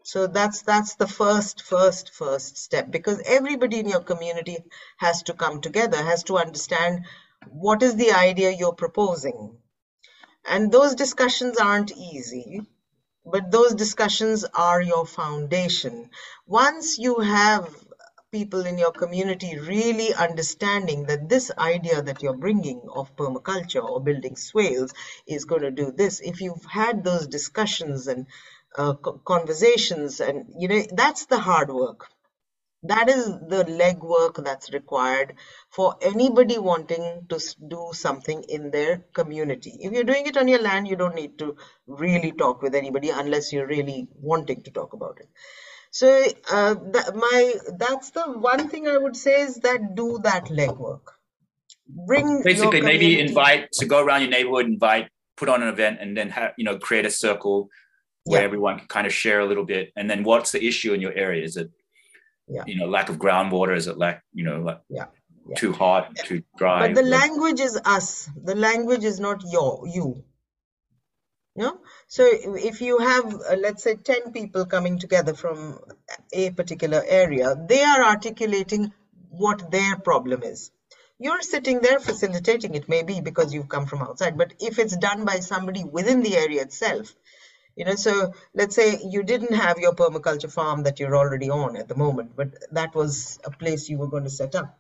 [0.03, 4.59] So that's that's the first, first, first step because everybody in your community
[4.97, 7.05] has to come together, has to understand
[7.49, 9.59] what is the idea you're proposing.
[10.47, 12.63] And those discussions aren't easy,
[13.25, 16.11] but those discussions are your foundation.
[16.47, 17.69] Once you have
[18.33, 24.01] people in your community really understanding that this idea that you're bringing of permaculture or
[24.01, 24.95] building swales
[25.27, 28.27] is going to do this if you've had those discussions and
[28.77, 28.95] uh,
[29.25, 32.07] conversations and you know that's the hard work.
[32.83, 35.35] That is the legwork that's required
[35.69, 39.77] for anybody wanting to do something in their community.
[39.81, 41.57] If you're doing it on your land you don't need to
[41.87, 45.29] really talk with anybody unless you're really wanting to talk about it.
[45.91, 50.47] So uh, that, my that's the one thing I would say is that do that
[50.47, 51.03] legwork.
[51.89, 56.17] Bring basically maybe invite to go around your neighborhood, invite, put on an event, and
[56.17, 57.69] then have you know create a circle
[58.25, 58.45] where yeah.
[58.45, 59.93] everyone can kind of share a little bit.
[59.97, 61.45] And then what's the issue in your area?
[61.45, 61.71] Is it
[62.49, 62.65] yeah.
[62.67, 63.77] you know lack of groundwater?
[63.77, 65.07] Is it lack you know like yeah.
[65.49, 65.57] Yeah.
[65.57, 66.89] too hot, too dry?
[66.89, 68.29] But the language is us.
[68.43, 70.25] The language is not your you.
[71.57, 71.79] No?
[72.07, 75.81] So if you have, uh, let's say, 10 people coming together from
[76.33, 78.93] a particular area, they are articulating
[79.31, 80.71] what their problem is.
[81.19, 85.25] You're sitting there facilitating it, maybe because you've come from outside, but if it's done
[85.25, 87.15] by somebody within the area itself,
[87.81, 91.79] you know, so let's say you didn't have your permaculture farm that you're already on
[91.79, 94.79] at the moment, but that was a place you were going to set up.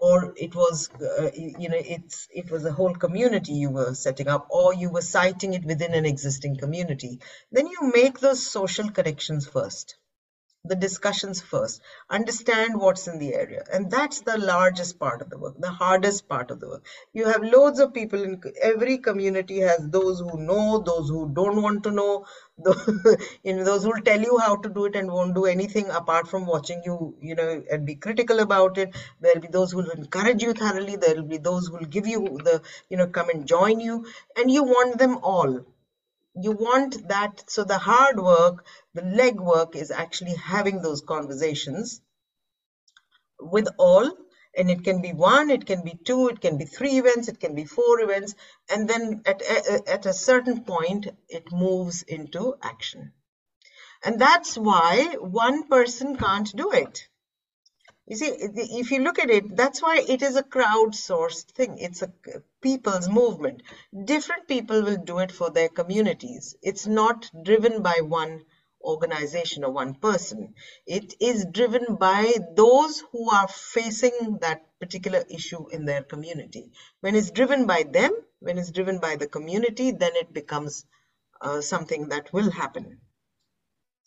[0.00, 4.28] Or it was uh, you know it's it was a whole community you were setting
[4.28, 7.18] up or you were citing it within an existing community.
[7.50, 9.96] Then you make those social connections first
[10.68, 11.80] the discussions first.
[12.10, 13.64] Understand what's in the area.
[13.72, 16.86] And that's the largest part of the work the hardest part of the work.
[17.12, 21.62] You have loads of people in every community has those who know those who don't
[21.62, 22.26] want to know
[23.44, 25.90] you know those who will tell you how to do it and won't do anything
[25.90, 28.96] apart from watching you you know and be critical about it.
[29.20, 30.96] There'll be those who will encourage you thoroughly.
[30.96, 34.06] There'll be those who will give you the you know come and join you.
[34.36, 35.64] And you want them all.
[36.34, 38.64] You want that so the hard work
[38.96, 42.00] the leg work is actually having those conversations
[43.38, 44.10] with all
[44.56, 47.38] and it can be one it can be two it can be three events it
[47.38, 48.34] can be four events
[48.70, 49.42] and then at,
[49.96, 53.12] at a certain point it moves into action
[54.04, 57.06] and that's why one person can't do it
[58.08, 61.78] you see, if you look at it, that's why it is a crowdsourced thing.
[61.78, 62.12] It's a
[62.60, 63.64] people's movement.
[64.04, 66.54] Different people will do it for their communities.
[66.62, 68.44] It's not driven by one
[68.86, 70.54] organization or one person.
[70.86, 76.70] It is driven by those who are facing that particular issue in their community.
[77.00, 80.86] When it's driven by them, when it's driven by the community, then it becomes
[81.40, 83.00] uh, something that will happen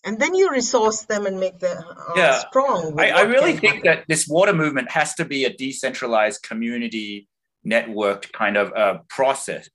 [0.06, 2.40] and then you resource them and make them uh, yeah.
[2.40, 3.00] strong.
[3.00, 3.86] I, I, really think happen.
[3.86, 7.28] that this water movement has to be a decentralized community
[7.66, 9.70] networked kind of uh, process.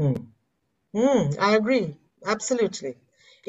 [0.00, 0.26] Mm.
[0.94, 1.96] Mm, I agree.
[2.24, 2.94] Absolutely.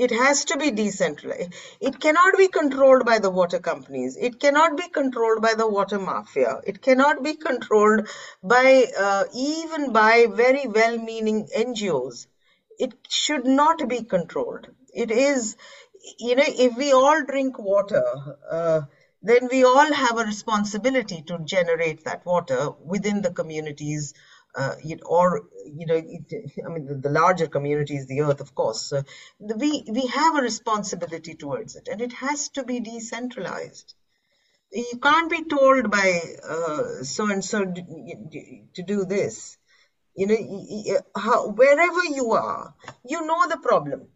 [0.05, 1.53] It has to be decentralized.
[1.79, 4.17] It cannot be controlled by the water companies.
[4.19, 6.59] It cannot be controlled by the water mafia.
[6.65, 8.07] It cannot be controlled
[8.41, 12.25] by uh, even by very well meaning NGOs.
[12.79, 14.67] It should not be controlled.
[14.93, 15.55] It is
[16.17, 18.03] you know, if we all drink water,
[18.49, 18.81] uh,
[19.21, 24.13] then we all have a responsibility to generate that water within the communities
[24.55, 24.75] uh,
[25.05, 28.81] or you know it, i mean the, the, larger community is the earth of course.
[28.81, 29.03] So
[29.39, 33.93] the, we we have a responsibility towards it and it has to be decentralized.
[34.73, 36.21] You can't be told by
[37.03, 39.57] so and so to do this.
[40.15, 42.73] You know how, wherever you are
[43.05, 44.07] you know the problem.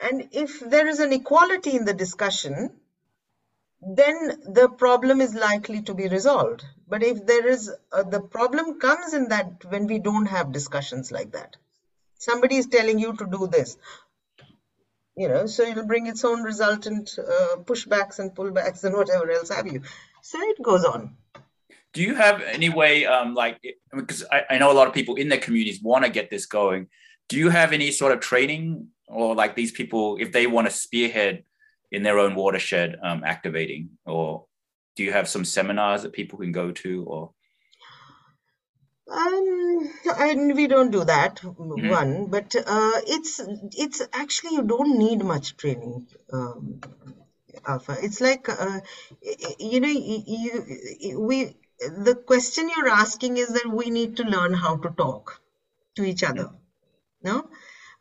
[0.00, 2.81] And if there is an equality in the discussion
[3.82, 6.64] then the problem is likely to be resolved.
[6.88, 11.10] But if there is, uh, the problem comes in that when we don't have discussions
[11.10, 11.56] like that.
[12.18, 13.76] Somebody is telling you to do this,
[15.16, 19.48] you know, so it'll bring its own resultant uh, pushbacks and pullbacks and whatever else
[19.48, 19.82] have you.
[20.22, 21.16] So it goes on.
[21.92, 23.60] Do you have any way, um, like,
[23.92, 26.46] because I, I know a lot of people in their communities want to get this
[26.46, 26.86] going.
[27.28, 30.72] Do you have any sort of training or like these people, if they want to
[30.72, 31.44] spearhead
[31.92, 33.90] in their own watershed um, activating?
[34.06, 34.46] Or
[34.96, 37.30] do you have some seminars that people can go to or?
[39.10, 41.88] Um, and we don't do that mm-hmm.
[41.88, 43.40] one, but uh, it's
[43.76, 46.80] it's actually you don't need much training, um,
[47.66, 47.96] Alpha.
[48.00, 48.80] It's like uh,
[49.58, 50.22] you know you,
[51.00, 55.42] you we the question you're asking is that we need to learn how to talk
[55.96, 56.50] to each other,
[57.22, 57.50] no,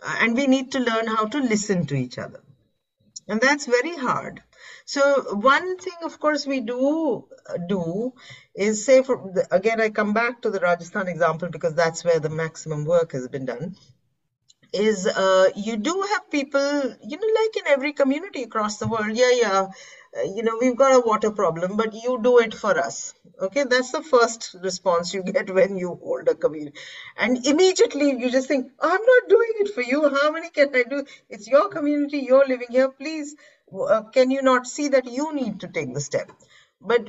[0.06, 2.42] uh, and we need to learn how to listen to each other
[3.28, 4.42] and that's very hard.
[4.86, 8.14] So one thing of course we do uh, do
[8.56, 12.20] is say for the, again i come back to the rajasthan example because that's where
[12.20, 13.76] the maximum work has been done
[14.74, 19.16] is uh, you do have people you know like in every community across the world
[19.16, 19.68] yeah yeah
[20.18, 23.64] uh, you know we've got a water problem but you do it for us okay?
[23.64, 26.78] That's the first response you get when you hold a community.
[27.18, 30.10] And immediately you just think i'm not doing it for you.
[30.10, 31.06] How many can i do?
[31.30, 32.90] It's your community you're living here.
[32.90, 33.36] Please
[33.88, 36.32] uh, can you not see that you need to take the step?
[36.82, 37.08] But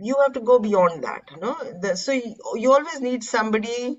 [0.00, 1.56] you have to go beyond that you know?
[1.80, 3.98] The, so you, you, always need somebody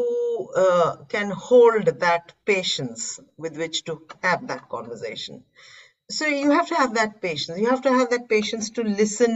[0.00, 5.42] who uh, can hold that patience with which to have that conversation
[6.18, 9.34] so you have to have that patience you have to have that patience to listen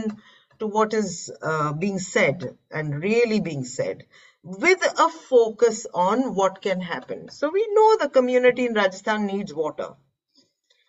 [0.59, 4.05] to what is uh, being said and really being said
[4.45, 7.29] with a focus on what can happen.
[7.29, 9.95] So we know the community in Rajasthan needs water.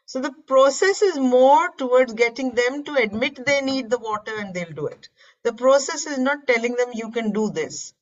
[0.05, 4.55] So the process is more towards getting them to admit they need the water and
[4.55, 5.09] they'll do it.
[5.43, 7.95] The process is not telling them you can do this.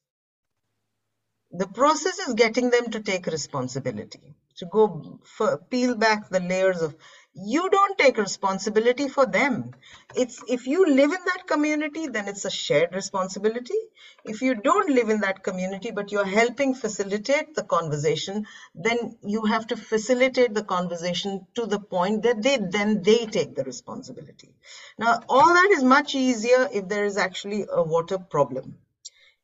[1.57, 6.83] The process is getting them to take responsibility, to go for, peel back the layers
[6.83, 6.97] of
[7.33, 9.73] you don't take responsibility for them.
[10.17, 13.79] It's if you live in that community then it's a shared responsibility.
[14.25, 19.45] If you don't live in that community but you're helping facilitate the conversation then you
[19.45, 24.57] have to facilitate the conversation to the point that they then they take the responsibility.
[24.99, 28.79] Now all that is much easier if there is actually a water problem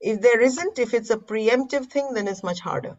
[0.00, 2.96] if there isn't if it's a preemptive thing then it's much harder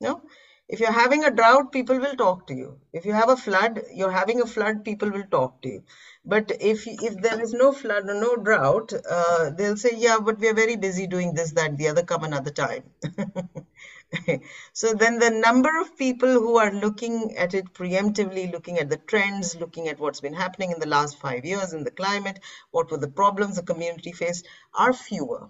[0.00, 0.20] no
[0.68, 2.80] if you're having a drought, people will talk to you.
[2.92, 5.84] If you have a flood, you're having a flood, people will talk to you.
[6.24, 10.40] But if if there is no flood or no drought, uh, they'll say, yeah, but
[10.40, 12.82] we're very busy doing this, that, the other, come another time.
[14.72, 18.96] so then the number of people who are looking at it preemptively, looking at the
[18.96, 22.40] trends, looking at what's been happening in the last five years in the climate,
[22.72, 25.48] what were the problems the community faced, are fewer.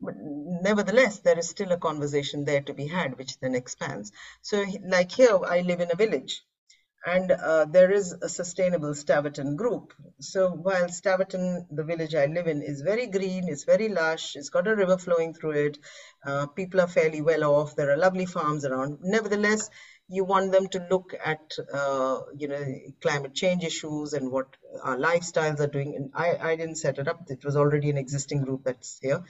[0.00, 4.12] But nevertheless, there is still a conversation there to be had, which then expands.
[4.42, 6.44] So, like here, I live in a village,
[7.04, 9.92] and uh, there is a sustainable Staverton group.
[10.20, 14.50] So, while Staverton, the village I live in, is very green, it's very lush, it's
[14.50, 15.78] got a river flowing through it,
[16.24, 18.98] uh, people are fairly well off, there are lovely farms around.
[19.02, 19.68] Nevertheless,
[20.08, 22.64] you want them to look at uh, you know
[23.02, 24.46] climate change issues and what
[24.82, 27.98] our lifestyles are doing and I, I didn't set it up it was already an
[27.98, 29.22] existing group that's here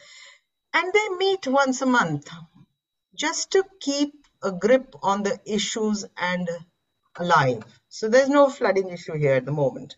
[0.74, 2.28] and they meet once a month
[3.14, 6.48] just to keep a grip on the issues and
[7.18, 7.64] alive.
[7.88, 9.96] So there's no flooding issue here at the moment.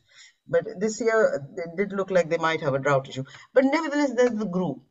[0.48, 3.24] But this year, it did look like they might have a drought issue.
[3.52, 4.82] But nevertheless, there's the group.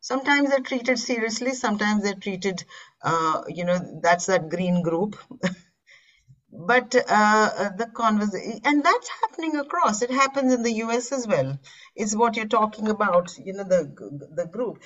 [0.00, 2.64] Sometimes they're treated seriously, sometimes they're treated,
[3.02, 5.16] uh, you know, that's that green group.
[6.52, 10.02] but uh, uh, the conversation and that's happening across.
[10.02, 11.58] It happens in the us as well
[11.94, 13.92] is what you're talking about you know the
[14.34, 14.82] the group.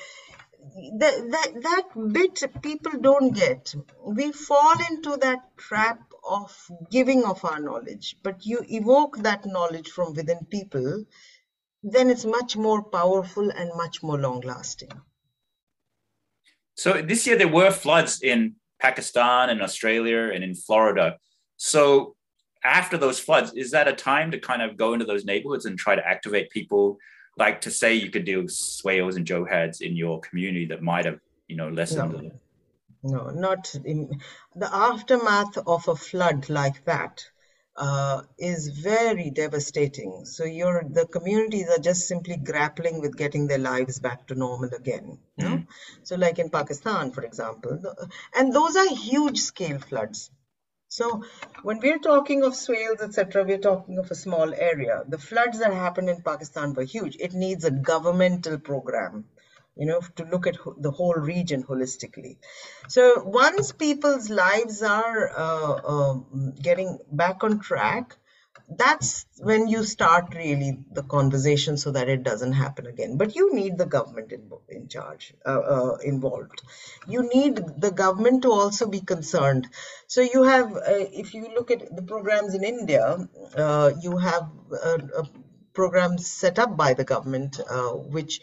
[0.99, 3.75] That, that that bit people don't get.
[4.05, 9.89] We fall into that trap of giving of our knowledge but you evoke that knowledge
[9.89, 11.05] from within people
[11.83, 14.91] then it's much more powerful and much more long lasting
[16.75, 21.17] so this year there were floods in pakistan and australia and in florida
[21.63, 22.17] so
[22.65, 25.79] after those floods, is that a time to kind of go into those neighborhoods and
[25.79, 26.97] try to activate people?
[27.37, 31.21] Like to say you could do swales and johads in your community that might have,
[31.49, 32.33] you know, lessened.
[33.03, 34.09] No, no not in
[34.57, 37.23] the aftermath of a flood like that
[37.77, 40.25] uh, is very devastating.
[40.25, 44.71] So you're the communities are just simply grappling with getting their lives back to normal
[44.75, 45.19] again.
[45.37, 45.57] You know?
[45.57, 45.67] Mm.
[46.05, 47.83] So like in Pakistan, for example,
[48.35, 50.31] and those are huge scale floods.
[50.91, 51.23] So
[51.63, 55.05] when we're talking of swales, etc., we're talking of a small area.
[55.09, 57.17] The floods that happened in Pakistan were huge.
[57.21, 59.25] It needs a governmental program
[59.77, 62.37] you know, to look at the whole region holistically.
[62.89, 66.15] So once people's lives are uh, uh,
[66.61, 68.17] getting back on track,
[68.77, 73.17] that's when you start really the conversation so that it doesn't happen again.
[73.17, 76.63] But you need the government in, in charge, uh, uh involved.
[77.09, 79.69] You need the government to also be concerned.
[80.07, 84.51] So you have, uh, if you look at the programs in India, uh, you have
[85.73, 87.61] programs set up by the government,
[88.09, 88.41] which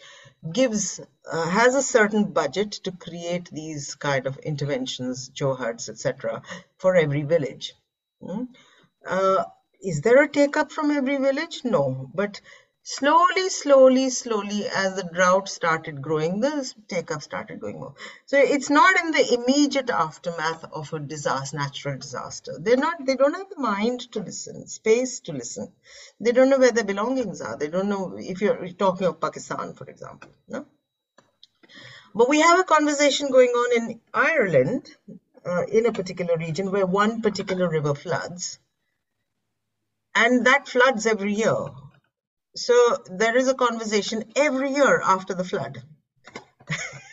[0.52, 1.00] gives
[1.30, 6.42] uh, has a certain budget to create these kind of interventions, johads, etc.,
[6.78, 7.74] for every village.
[8.22, 8.48] Mm?
[9.06, 9.44] Uh,
[9.82, 11.62] is there a take up from every village?
[11.64, 12.40] No, but
[12.82, 17.94] slowly, slowly, slowly, as the drought started growing, the take up started going more.
[18.26, 22.52] So it's not in the immediate aftermath of a disaster, natural disaster.
[22.58, 23.04] They're not.
[23.04, 25.72] They don't have the mind to listen, space to listen.
[26.20, 27.56] They don't know where their belongings are.
[27.56, 30.30] They don't know if you're talking of Pakistan, for example.
[30.48, 30.66] No.
[32.14, 34.90] But we have a conversation going on in Ireland,
[35.44, 38.58] uh, in a particular region where one particular river floods,
[40.14, 41.66] and that floods every year
[42.58, 45.82] so there is a conversation every year after the flood.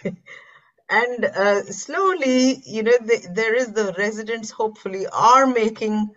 [0.89, 6.09] and uh, slowly, you know, the, there is the residents hopefully are making,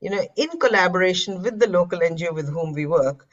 [0.00, 3.26] you know, in collaboration with the local NGO with whom we work,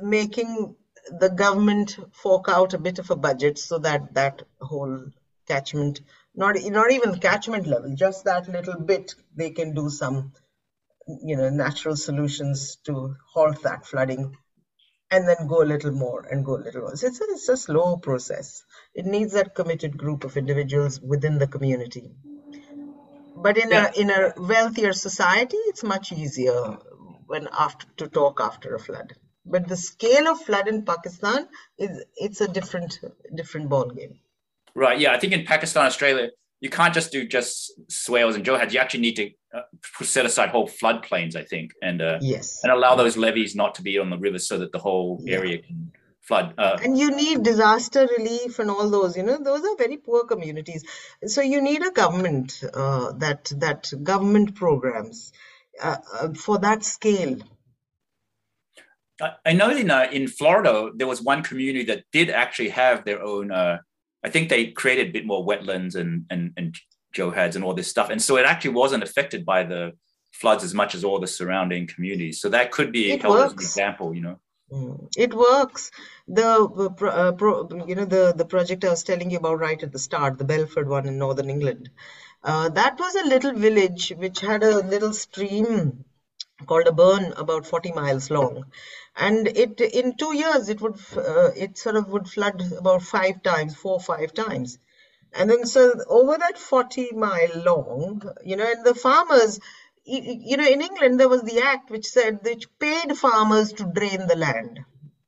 [0.00, 0.76] making
[1.18, 5.06] the government fork out a bit of a budget so that that whole
[5.48, 6.00] catchment,
[6.34, 10.32] not not even catchment level, just that little bit, they can do some,
[11.06, 14.36] you know, natural solutions to halt that flooding
[15.10, 16.96] and then go a little more and go a little more.
[16.96, 18.64] So it's a, it's a slow process.
[18.94, 22.10] It needs that committed group of individuals within the community.
[23.36, 23.90] But in yeah.
[23.94, 26.78] a in a wealthier society, it's much easier
[27.26, 29.14] when after to talk after a flood.
[29.44, 33.00] But the scale of flood in Pakistan is it's a different
[33.34, 34.20] different ball game.
[34.74, 34.98] Right.
[34.98, 35.12] Yeah.
[35.12, 36.30] I think in Pakistan, Australia,
[36.62, 38.72] you can't just do just swales and johads.
[38.72, 39.62] You actually need to uh,
[40.02, 43.82] set aside whole floodplains, I think, and uh, yes, and allow those levees not to
[43.82, 45.38] be on the river so that the whole yeah.
[45.38, 45.90] area can
[46.20, 46.54] flood.
[46.56, 49.16] Uh, and you need disaster relief and all those.
[49.16, 50.84] You know, those are very poor communities.
[51.26, 55.32] So you need a government uh, that that government programs
[55.82, 57.38] uh, uh, for that scale.
[59.44, 63.50] I know in in Florida there was one community that did actually have their own
[64.24, 66.76] I think they created a bit more wetlands and and and
[67.12, 69.92] johads and all this stuff, and so it actually wasn't affected by the
[70.32, 72.40] floods as much as all the surrounding communities.
[72.40, 74.38] So that could be held as an example, you know.
[74.72, 75.08] Mm.
[75.18, 75.90] It works.
[76.28, 79.92] The uh, pro, you know the the project I was telling you about right at
[79.92, 81.90] the start, the Belford one in northern England.
[82.42, 86.04] Uh, that was a little village which had a little stream
[86.66, 88.64] called a burn about 40 miles long
[89.16, 93.42] and it in two years it would uh, it sort of would flood about five
[93.42, 94.78] times four five times.
[95.34, 99.58] And then so over that 40 mile long you know and the farmers
[100.04, 104.26] you know in england there was the act which said which paid farmers to drain
[104.26, 104.80] the land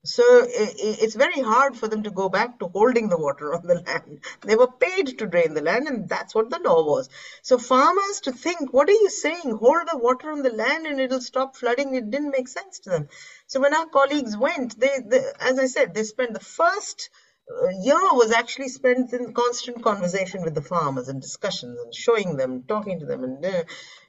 [0.05, 3.75] so it's very hard for them to go back to holding the water on the
[3.87, 4.21] land.
[4.43, 7.09] They were paid to drain the land, and that's what the law was.
[7.43, 9.57] So farmers to think, what are you saying?
[9.59, 11.95] Hold the water on the land and it'll stop flooding.
[11.95, 13.09] It didn't make sense to them.
[13.47, 17.09] So when our colleagues went, they, they as I said, they spent the first
[17.51, 22.37] uh, year was actually spent in constant conversation with the farmers and discussions and showing
[22.37, 23.45] them, talking to them, and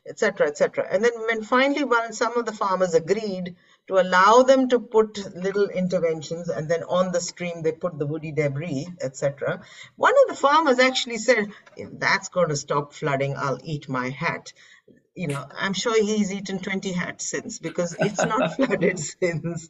[0.07, 0.47] etc.
[0.47, 0.85] Uh, etc.
[0.85, 3.55] Et and then when finally, when some of the farmers agreed
[3.87, 8.07] to allow them to put little interventions and then on the stream they put the
[8.07, 9.61] woody debris etc
[9.95, 14.09] one of the farmers actually said if that's going to stop flooding i'll eat my
[14.09, 14.53] hat.
[15.15, 19.69] You know i'm sure he's eaten 20 hats since because it's not flooded since.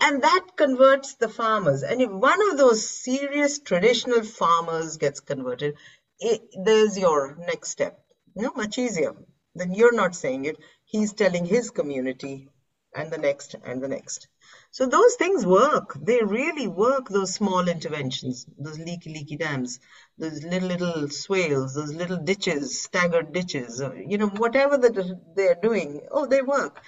[0.00, 1.82] And that converts the farmers.
[1.82, 5.74] And if one of those serious traditional farmers gets converted
[6.20, 8.00] it, there's your next step.
[8.34, 9.14] You know much easier.
[9.54, 10.56] Then you're not saying it.
[10.84, 12.48] He's telling his community
[12.94, 14.28] and the next and the next.
[14.70, 15.96] So those things work.
[16.00, 19.80] They really work, those small interventions, those leaky, leaky dams,
[20.18, 26.00] those little, little swales, those little ditches, staggered ditches, you know, whatever that they're doing.
[26.10, 26.82] Oh, they work.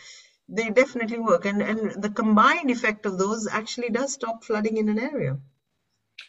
[0.49, 1.47] They definitely work.
[1.47, 5.39] And, and the combined effect of those actually does stop flooding in an area.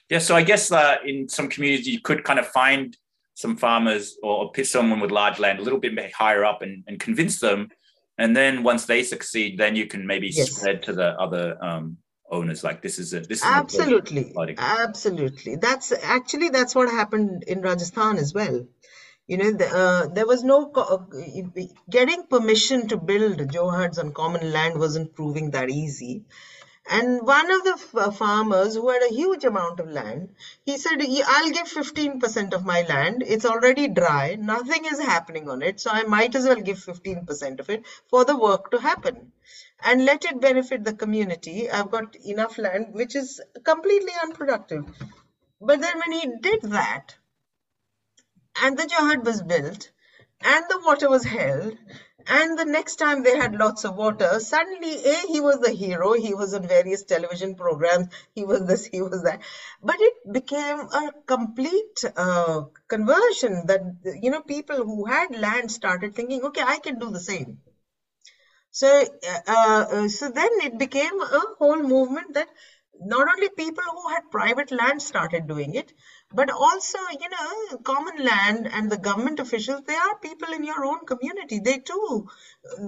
[0.09, 2.95] Yeah, so I guess uh, in some communities you could kind of find
[3.34, 7.39] some farmers or someone with large land a little bit higher up and, and convince
[7.39, 7.69] them
[8.18, 10.51] and then once they succeed then you can maybe yes.
[10.51, 11.97] spread to the other um,
[12.32, 14.34] owners like this is a this is absolutely.
[14.57, 15.57] absolutely.
[15.57, 18.66] That's actually that's what happened in rajasthan as well.
[19.28, 20.97] You know the, uh, there was no uh,
[21.89, 26.26] getting permission to build johads on common land wasn't proving that easy
[26.89, 31.51] and one of the farmers who had a huge amount of land, he said, I'll
[31.51, 33.23] give 15% of my land.
[33.25, 34.36] It's already dry.
[34.36, 35.79] Nothing is happening on it.
[35.79, 39.32] So I might as well give 15% of it for the work to happen
[39.84, 41.69] and let it benefit the community.
[41.69, 44.86] I've got enough land, which is completely unproductive.
[45.61, 47.15] But then when he did that,
[48.61, 49.91] and the Johad was built,
[50.41, 51.77] and the water was held,
[52.28, 56.13] and the next time they had lots of water, suddenly, A, he was the hero.
[56.13, 58.07] He was on various television programs.
[58.34, 59.41] He was this, he was that.
[59.82, 63.82] But it became a complete uh, conversion that,
[64.22, 67.59] you know, people who had land started thinking, okay, I can do the same.
[68.72, 68.88] So,
[69.28, 72.47] uh, uh, so then it became a whole movement that
[73.01, 75.91] not only people who had private land started doing it,
[76.33, 80.85] but also you know common land and the government officials they are people in your
[80.85, 81.59] own community.
[81.59, 82.27] They too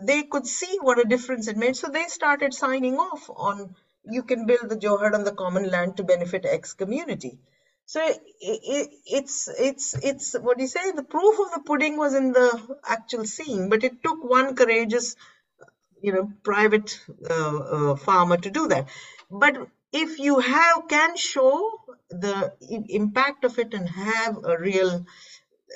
[0.07, 1.75] they could see what a difference it made.
[1.75, 5.97] So they started signing off on you can build the johad on the common land
[5.97, 7.39] to benefit x community.
[7.85, 10.91] So it, it, it's it's it's what do you say?
[10.91, 15.15] The proof of the pudding was in the actual seeing but it took one courageous
[16.01, 16.99] you know private
[17.29, 18.89] uh, uh, farmer to do that.
[19.31, 21.71] But if you have can show
[22.09, 22.51] the
[22.89, 25.05] impact of it and have a real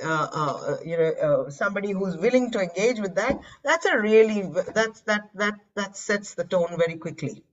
[0.03, 4.49] uh, uh, you know uh, somebody who's willing to engage with that that's a really
[4.73, 7.43] that's that that that sets the tone very quickly.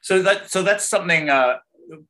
[0.00, 1.58] So that so that's something uh,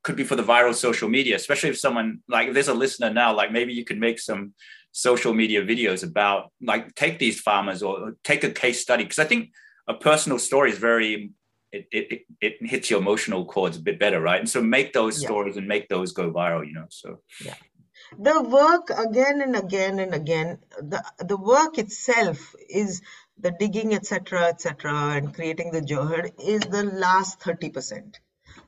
[0.02, 3.10] could be for the viral social media especially if someone like if there's a listener
[3.12, 4.52] now like maybe you could make some
[4.92, 9.24] social media videos about like take these farmers or take a case study because i
[9.24, 9.50] think
[9.86, 11.30] a personal story is very
[11.72, 14.40] it, it, it hits your emotional chords a bit better, right?
[14.40, 15.28] And so make those yeah.
[15.28, 16.86] stories and make those go viral, you know.
[16.88, 17.54] So yeah.
[18.18, 23.02] The work again and again and again, the the work itself is
[23.38, 28.14] the digging, etc., etc., and creating the johad is the last 30%.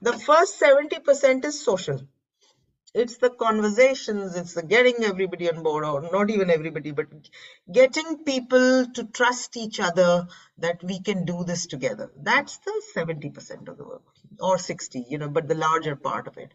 [0.03, 2.01] The first 70% is social
[2.95, 7.07] it's the conversations it's the getting everybody on board or not even everybody but
[7.73, 10.27] getting people to trust each other
[10.59, 12.11] that we can do this together.
[12.23, 14.03] That's the 70% of the work
[14.41, 16.53] or 60 you know but the larger part of it.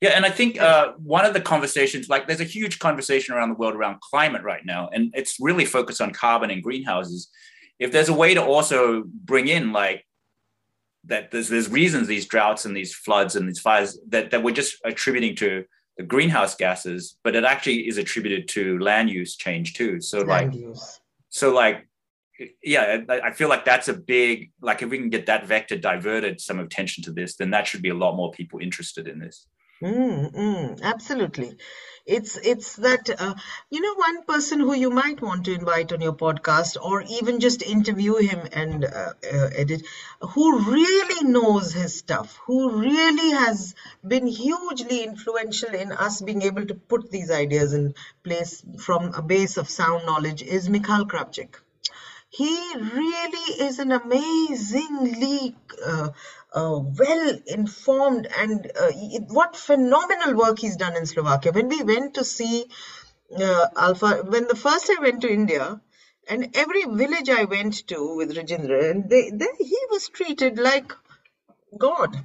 [0.00, 3.48] Yeah and i think uh, one of the conversations like there's a huge conversation around
[3.48, 7.28] the world around climate right now and it's really focused on carbon and greenhouses.
[7.78, 10.04] If there's a way to also bring in like
[11.04, 14.54] that there's there's reasons these droughts and these floods and these fires that, that we're
[14.54, 15.64] just attributing to
[15.96, 20.00] the greenhouse gases, but it actually is attributed to land use change too.
[20.00, 21.00] So land like use.
[21.28, 21.86] so like
[22.62, 26.40] yeah, I feel like that's a big like if we can get that vector diverted
[26.40, 29.46] some attention to this, then that should be a lot more people interested in this.
[29.82, 31.56] Mm, mm, absolutely
[32.04, 33.34] it's it's that uh,
[33.70, 37.38] you know one person who you might want to invite on your podcast or even
[37.38, 39.82] just interview him and uh, uh, edit
[40.20, 43.74] who really knows his stuff who really has
[44.06, 47.94] been hugely influential in us being able to put these ideas in
[48.24, 51.54] place from a base of sound knowledge is Michal Kravčík
[52.32, 55.54] he really is an amazingly
[55.86, 56.08] uh,
[56.54, 58.90] uh, well informed and uh,
[59.28, 61.52] what phenomenal work he's done in Slovakia.
[61.52, 62.64] When we went to see
[63.38, 65.82] uh, Alpha, when the first I went to India,
[66.26, 70.90] and every village I went to with Rajendra, and they, they, he was treated like
[71.76, 72.16] God.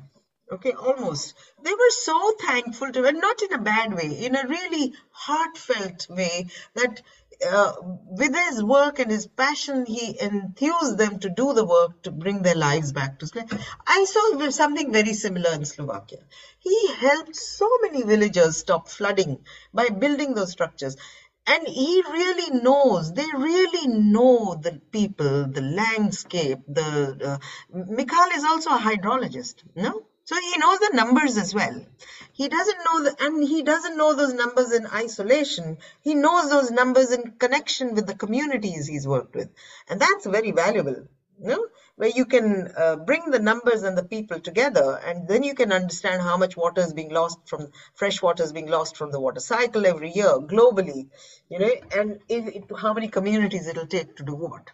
[0.50, 1.36] Okay, almost.
[1.62, 6.08] They were so thankful to, and not in a bad way, in a really heartfelt
[6.10, 7.02] way that
[7.46, 12.12] uh, with his work and his passion, he enthused them to do the work to
[12.12, 13.60] bring their lives back to Slovakia.
[13.86, 16.20] I saw something very similar in Slovakia.
[16.60, 19.40] He helped so many villagers stop flooding
[19.74, 20.98] by building those structures.
[21.46, 26.60] And he really knows, they really know the people, the landscape.
[26.68, 27.38] The uh,
[27.72, 30.07] Michal is also a hydrologist, no?
[30.28, 31.86] So he knows the numbers as well.
[32.34, 35.80] He doesn't know, the, and he doesn't know those numbers in isolation.
[36.04, 39.50] He knows those numbers in connection with the communities he's worked with.
[39.90, 41.08] And that's very valuable.
[41.42, 41.68] you know,
[41.98, 45.72] where you can uh, bring the numbers and the people together, and then you can
[45.74, 49.20] understand how much water is being lost from fresh water is being lost from the
[49.20, 51.08] water cycle every year globally,
[51.50, 54.72] you know, and if, how many communities it'll take to do what.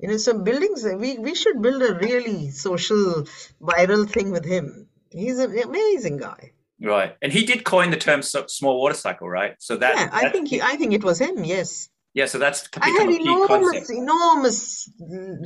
[0.00, 3.24] You know, so buildings, we, we should build a really social,
[3.62, 4.87] viral thing with him.
[5.10, 6.52] He's an amazing guy.
[6.80, 9.54] Right, and he did coin the term small water cycle, right?
[9.58, 11.44] So that yeah, I that, think he, I think it was him.
[11.44, 11.88] Yes.
[12.18, 14.90] Yeah, so that's I had enormous, enormous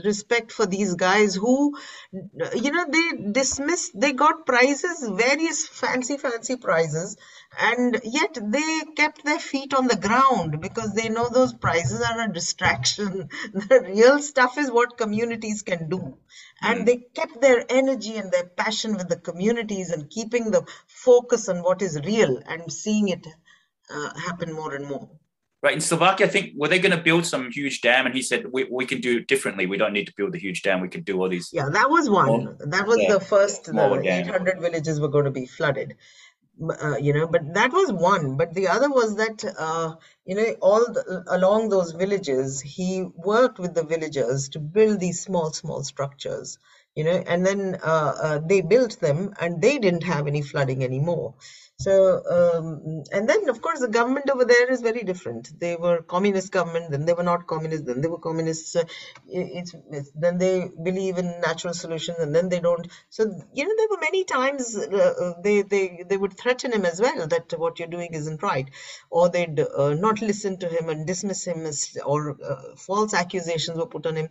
[0.02, 1.76] respect for these guys who,
[2.10, 7.18] you know, they dismissed, they got prizes, various fancy, fancy prizes,
[7.60, 12.22] and yet they kept their feet on the ground because they know those prizes are
[12.22, 13.28] a distraction.
[13.52, 16.16] the real stuff is what communities can do.
[16.62, 16.86] And mm.
[16.86, 21.62] they kept their energy and their passion with the communities and keeping the focus on
[21.62, 23.26] what is real and seeing it
[23.90, 25.10] uh, happen more and more
[25.62, 28.22] right in Slovakia, I think were they going to build some huge dam, and he
[28.22, 29.66] said we, we can do it differently.
[29.66, 30.80] We don't need to build the huge dam.
[30.80, 31.50] We can do all these.
[31.52, 32.56] Yeah, that was one.
[32.58, 33.64] that was yeah, the first.
[33.64, 35.94] The 800 villages were going to be flooded.
[36.82, 38.36] Uh, you know, but that was one.
[38.36, 39.94] But the other was that uh,
[40.26, 45.20] you know all the, along those villages, he worked with the villagers to build these
[45.20, 46.58] small, small structures.
[46.94, 50.84] You know, and then uh, uh they built them, and they didn't have any flooding
[50.84, 51.34] anymore.
[51.82, 51.94] So,
[52.36, 55.58] um, and then of course the government over there is very different.
[55.58, 58.76] They were communist government, then they were not communist, then they were communists.
[58.76, 58.84] Uh,
[59.28, 62.86] it's, it's, then they believe in natural solutions, and then they don't.
[63.10, 67.00] So you know there were many times uh, they they they would threaten him as
[67.00, 68.70] well that what you're doing isn't right,
[69.10, 73.76] or they'd uh, not listen to him and dismiss him as or uh, false accusations
[73.78, 74.28] were put on him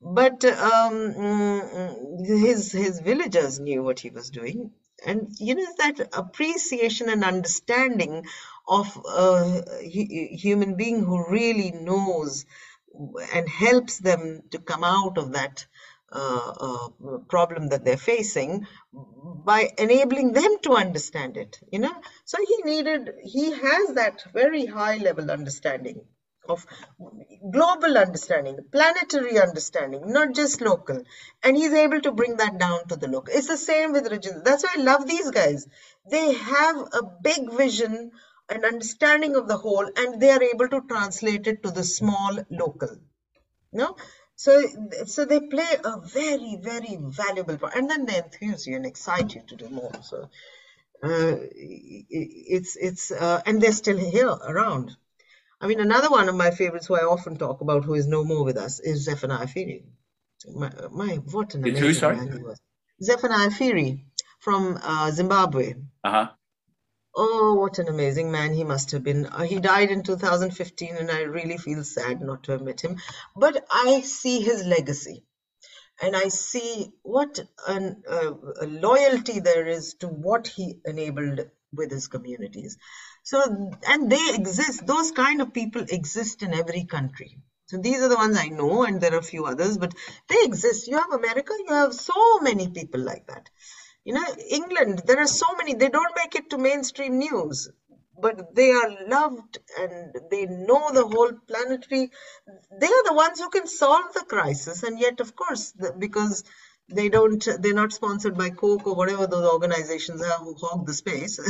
[0.00, 0.92] but um,
[1.22, 4.70] mm, his his villagers knew what he was doing
[5.06, 8.24] and you know that appreciation and understanding
[8.66, 12.44] of a human being who really knows
[13.34, 15.66] and helps them to come out of that
[16.12, 21.94] uh, uh, problem that they're facing by enabling them to understand it you know?
[22.24, 26.04] So he needed he has that very high level understanding
[26.48, 26.66] of
[27.52, 31.02] global understanding, planetary understanding, not just local.
[31.42, 33.34] And he's able to bring that down to the local.
[33.34, 34.44] It's the same with Rajendra.
[34.44, 35.66] That's why I love these guys.
[36.10, 38.12] They have a big vision,
[38.48, 42.38] an understanding of the whole, and they are able to translate it to the small
[42.50, 42.96] local.
[43.72, 43.96] No?
[44.36, 44.62] So,
[45.06, 49.34] so they play a very, very valuable part, and then they enthuse you and excite
[49.34, 49.90] you to do more.
[50.02, 50.30] So,
[51.02, 54.96] uh, it's it's uh, and they're still here around.
[55.60, 58.24] I mean, another one of my favorites who I often talk about, who is no
[58.24, 59.84] more with us, is Zephaniah Phiri.
[60.54, 62.60] My, my what an amazing who, man he was.
[63.02, 64.04] Zephaniah Phiri
[64.38, 65.74] from uh, Zimbabwe.
[66.04, 66.28] Uh-huh.
[67.16, 69.26] Oh, what an amazing man he must have been.
[69.26, 72.98] Uh, he died in 2015, and I really feel sad not to have met him.
[73.34, 75.24] But I see his legacy,
[76.00, 81.40] and I see what an, uh, a loyalty there is to what he enabled
[81.72, 82.78] with his communities.
[83.30, 83.42] So,
[83.86, 87.36] and they exist, those kind of people exist in every country.
[87.66, 89.92] So these are the ones I know, and there are a few others, but
[90.30, 90.88] they exist.
[90.88, 93.50] You have America, you have so many people like that.
[94.06, 97.68] You know, England, there are so many, they don't make it to mainstream news,
[98.18, 102.10] but they are loved and they know the whole planetary.
[102.80, 106.44] They are the ones who can solve the crisis, and yet, of course, because
[106.88, 110.94] they don't they're not sponsored by coke or whatever those organizations are who hog the
[110.94, 111.38] space.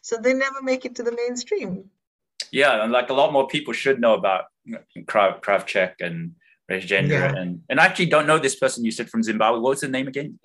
[0.00, 1.90] So they never make it to the mainstream.
[2.50, 4.44] Yeah and like a lot more people should know about
[5.06, 6.34] Kravčík and
[6.70, 7.34] Rajendra yeah.
[7.40, 9.60] and and I actually don't know this person you said from Zimbabwe.
[9.60, 10.38] What's the name again?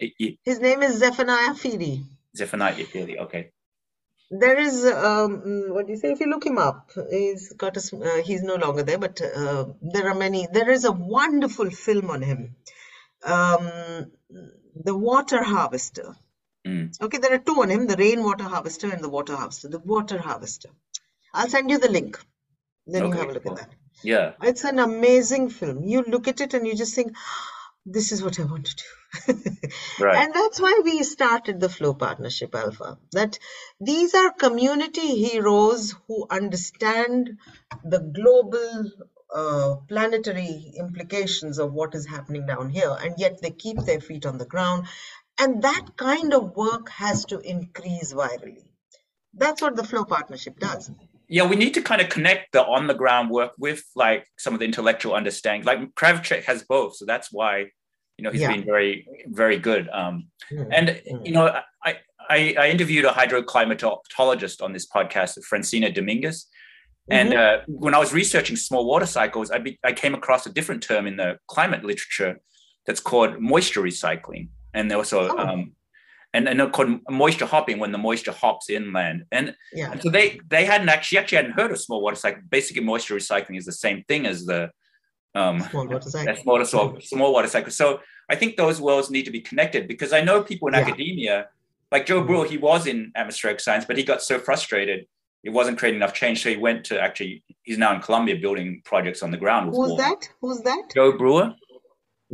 [0.43, 2.03] His name is Zephaniah Phiri
[2.35, 3.51] Zephaniah Phiri okay.
[4.31, 5.31] There is um,
[5.73, 6.11] what do you say?
[6.11, 9.65] If you look him up he's got a uh, he's no longer there but uh,
[9.81, 12.55] there are many there is a wonderful film on him
[13.23, 14.11] um,
[14.75, 16.15] the water harvester.
[16.65, 16.99] Mm.
[17.01, 19.69] Okay, there are two on him the rainwater harvester and the water harvester.
[19.69, 20.69] The water harvester.
[21.33, 22.19] I'll send you the link.
[22.85, 23.53] Then okay, you have a look cool.
[23.53, 23.75] at that.
[24.03, 24.33] Yeah.
[24.41, 25.83] It's an amazing film.
[25.83, 27.15] You look at it and you just think,
[27.85, 29.33] this is what I want to do.
[29.99, 30.23] right.
[30.23, 32.97] And that's why we started the Flow Partnership Alpha.
[33.11, 33.39] That
[33.79, 37.37] these are community heroes who understand
[37.83, 38.91] the global
[39.33, 44.25] uh, planetary implications of what is happening down here, and yet they keep their feet
[44.25, 44.87] on the ground.
[45.39, 48.65] And that kind of work has to increase virally.
[49.33, 50.91] That's what the Flow Partnership does.
[51.27, 54.53] Yeah, we need to kind of connect the on the ground work with like some
[54.53, 55.65] of the intellectual understanding.
[55.65, 57.67] Like Kravčík has both, so that's why
[58.17, 58.51] you know he's yeah.
[58.51, 59.87] been very very good.
[59.89, 60.67] Um, mm.
[60.71, 61.25] And mm.
[61.25, 61.97] you know, I,
[62.29, 66.47] I I interviewed a hydroclimatologist on this podcast, Francina Dominguez,
[67.11, 70.51] And uh, when I was researching small water cycles, I, be, I came across a
[70.53, 72.39] different term in the climate literature
[72.85, 74.49] that's called moisture recycling.
[74.73, 75.37] And also, Oh.
[75.37, 75.73] um,
[76.33, 79.23] and, and called moisture hopping when the moisture hops inland.
[79.31, 79.91] And, Yeah.
[79.91, 82.41] and so they they hadn't actually actually hadn't heard of small water cycle.
[82.47, 84.69] Basically, moisture recycling is the same thing as the
[85.33, 86.35] um, Small water cycle.
[86.35, 87.71] small, so, small water cycle.
[87.71, 90.81] So I think those worlds need to be connected because I know people in Yeah.
[90.81, 91.47] academia,
[91.91, 92.27] like Joe Mhm.
[92.27, 95.07] Brewer, he was in atmospheric science, but he got so frustrated
[95.43, 96.43] it wasn't creating enough change.
[96.43, 99.69] So he went to actually, he's now in Colombia building projects on the ground.
[99.69, 100.03] Who's water.
[100.03, 100.29] that?
[100.41, 100.83] Who's that?
[100.93, 101.53] Joe Brewer.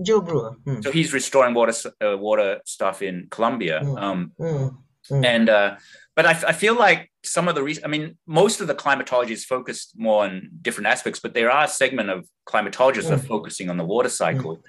[0.03, 0.55] Joe Brewer.
[0.65, 0.81] Hmm.
[0.81, 3.81] So he's restoring water uh, water stuff in Colombia.
[3.83, 4.01] Mm.
[4.01, 4.67] Um, Hmm.
[5.07, 5.23] Hmm.
[5.23, 5.75] and uh,
[6.15, 9.33] but I, I feel like some of the reason, I mean, most of the climatology
[9.33, 13.17] is focused more on different aspects, but there are a segment of climatologists that are
[13.19, 14.61] focusing on the water cycle,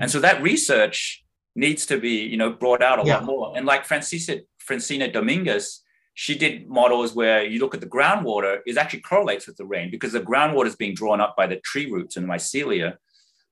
[0.00, 1.24] and so that research
[1.56, 3.14] needs to be, you know, brought out a Yeah.
[3.16, 3.52] lot more.
[3.56, 5.82] And like Francisa, Francina Dominguez,
[6.14, 9.90] she did models where you look at the groundwater, it actually correlates with the rain
[9.90, 12.96] because the groundwater is being drawn up by the tree roots and mycelia,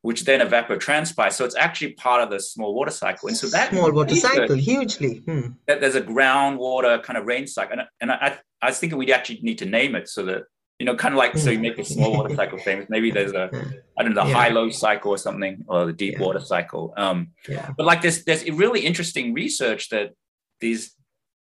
[0.02, 1.32] which then evapotranspire.
[1.32, 3.28] So it's actually part of the small water cycle.
[3.28, 5.22] And so that Small water cycle, hugely.
[5.26, 5.48] Hmm.
[5.66, 7.78] that there's a groundwater kind of rain cycle.
[7.78, 10.42] And, and I, I was thinking we'd actually need to name it so that,
[10.78, 12.86] you know, kind of like, so you make a small water cycle famous.
[12.88, 13.50] Maybe there's a,
[13.98, 14.34] I don't know, the Yeah.
[14.36, 16.20] high low cycle or something, or the deep Yeah.
[16.20, 16.92] water cycle.
[16.96, 17.70] Um, Yeah.
[17.76, 20.12] but like there's, there's really interesting research that
[20.60, 20.94] these,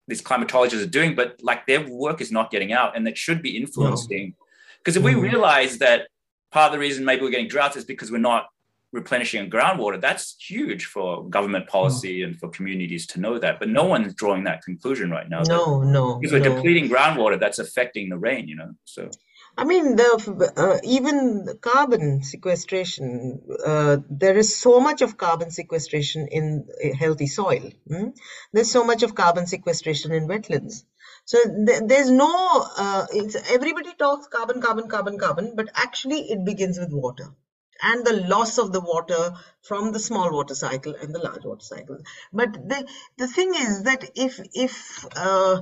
[0.07, 3.41] these climatologists are doing, but like their work is not getting out and that should
[3.41, 4.35] be influencing.
[4.79, 5.21] Because if we Mhm.
[5.21, 6.07] realize that
[6.51, 8.47] part of the reason maybe we're getting droughts is because we're not
[8.93, 13.59] replenishing groundwater, that's huge for government policy and for communities to know that.
[13.59, 15.41] But no one's drawing that conclusion right now.
[15.41, 16.55] No, no, because we're no.
[16.55, 18.71] depleting groundwater, that's affecting the rain, you know.
[18.85, 19.09] So
[19.57, 26.27] I mean, the uh, even carbon sequestration, uh, there is so much of carbon sequestration
[26.27, 26.67] in
[26.99, 27.71] healthy soil.
[27.87, 28.09] hmm?
[28.51, 30.83] There's so much of carbon sequestration in wetlands.
[31.23, 36.45] So th- there's no, uh, it's, everybody talks carbon, carbon, carbon, carbon, but actually it
[36.45, 37.29] begins with water
[37.81, 41.63] and the loss of the water from the small water cycle and the large water
[41.63, 41.97] cycle.
[42.33, 42.87] But the,
[43.17, 45.61] the thing is that if, if, uh,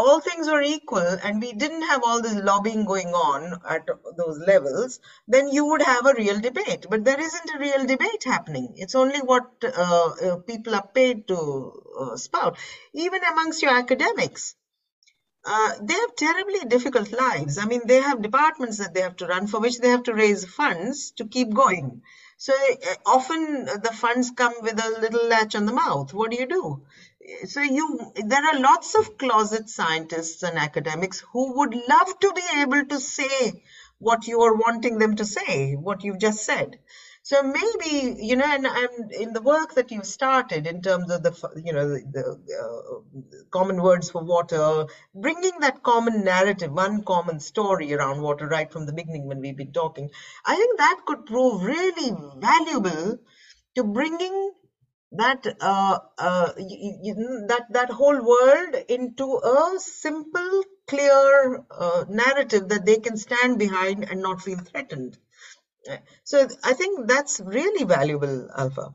[0.00, 3.86] all things were equal and we didn't have all this lobbying going on at
[4.16, 4.98] those levels,
[5.28, 6.86] then you would have a real debate.
[6.90, 8.74] But there isn't a real debate happening.
[8.76, 11.38] It's only what uh, uh, people are paid to
[12.00, 12.58] uh, spout.
[12.94, 14.54] Even amongst your academics,
[15.44, 17.58] uh, they have terribly difficult lives.
[17.58, 20.14] I mean, they have departments that they have to run for which they have to
[20.14, 22.02] raise funds to keep going.
[22.36, 26.12] So uh, often the funds come with a little latch on the mouth.
[26.14, 26.82] What do you do?
[27.46, 32.60] So you, there are lots of closet scientists and academics who would love to be
[32.60, 33.62] able to say
[33.98, 36.78] what you are wanting them to say, what you've just said.
[37.22, 41.22] So maybe you know, and, and in the work that you've started in terms of
[41.22, 42.24] the you know the, the
[42.64, 48.72] uh, common words for water, bringing that common narrative, one common story around water right
[48.72, 50.08] from the beginning when we've been talking,
[50.46, 53.18] I think that could prove really valuable
[53.76, 54.52] to bringing
[55.12, 56.52] that uh, uh,
[57.48, 64.04] that that whole world into a simple, clear uh, narrative that they can stand behind
[64.10, 65.18] and not feel threatened.
[65.90, 68.94] Uh, So I think that's really valuable, Alpha.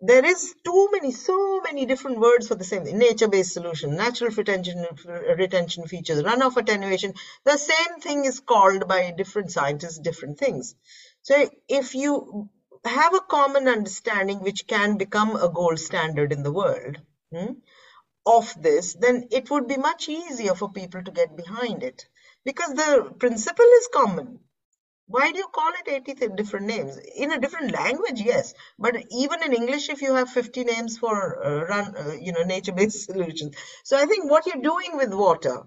[0.00, 2.98] There is too many, so many different words for the same thing.
[2.98, 4.86] Nature-based solution, natural retention,
[5.38, 7.14] retention features, runoff attenuation.
[7.44, 10.74] The same thing is called by different scientists different things.
[11.22, 12.50] So if you
[12.84, 16.98] have a common understanding which can become a gold standard in the world
[17.32, 17.52] hmm,
[18.26, 22.06] of this, then it would be much easier for people to get behind it
[22.44, 24.40] because the principle is common.
[25.06, 26.98] Why do you call it 80 different names?
[27.14, 28.54] In a different language, yes.
[28.78, 32.42] But even in English, if you have 50 names for uh, run, uh, you know,
[32.42, 33.54] nature-based solutions.
[33.84, 35.64] So I think what you're doing with water,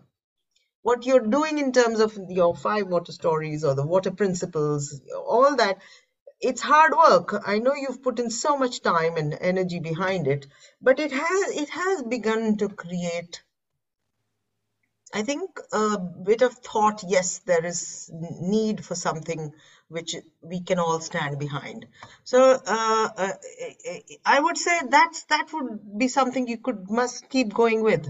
[0.82, 5.56] what you're doing in terms of your five water stories or the water principles, all
[5.58, 5.78] that,
[6.40, 7.42] it's hard work.
[7.46, 10.48] I know you've put in so much time and energy behind it,
[10.82, 13.42] but it has it has begun to create
[15.14, 19.54] I think a bit of thought, yes, there is need for something
[19.88, 21.88] which we can all stand behind.
[22.26, 23.34] So uh, uh,
[24.26, 28.06] I would say that's that would be something you could must keep going with.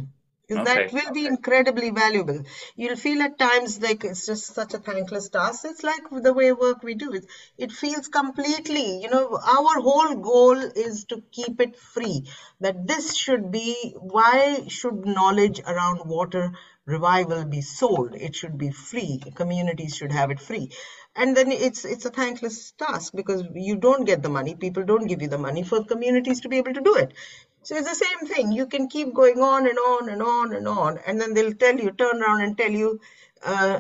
[0.48, 1.28] Because that will be okay.
[1.28, 2.42] incredibly valuable.
[2.76, 5.66] You'll feel at times like it's just such a thankless task.
[5.66, 7.26] It's like the way work we do it.
[7.58, 12.24] It feels completely, you know, our whole goal is to keep it free.
[12.62, 16.52] That this should be why should knowledge around water
[16.86, 18.16] revival be sold?
[18.16, 19.20] It should be free.
[19.36, 20.72] Communities should have it free.
[21.16, 24.56] And then it's it's a thankless task because you don't get the money.
[24.56, 27.14] People don't give you the money for communities to be able to do it.
[27.64, 28.52] So it's the same thing.
[28.52, 31.78] You can keep going on and on and on and on, and then they'll tell
[31.78, 33.02] you, turn around and tell you,
[33.44, 33.80] uh,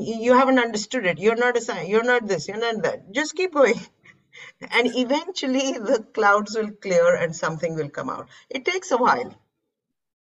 [0.00, 1.18] you haven't understood it.
[1.18, 1.88] You're not a sign.
[1.88, 2.48] You're not this.
[2.48, 3.12] You're not that.
[3.12, 3.80] Just keep going.
[4.70, 8.28] And eventually the clouds will clear and something will come out.
[8.48, 9.34] It takes a while.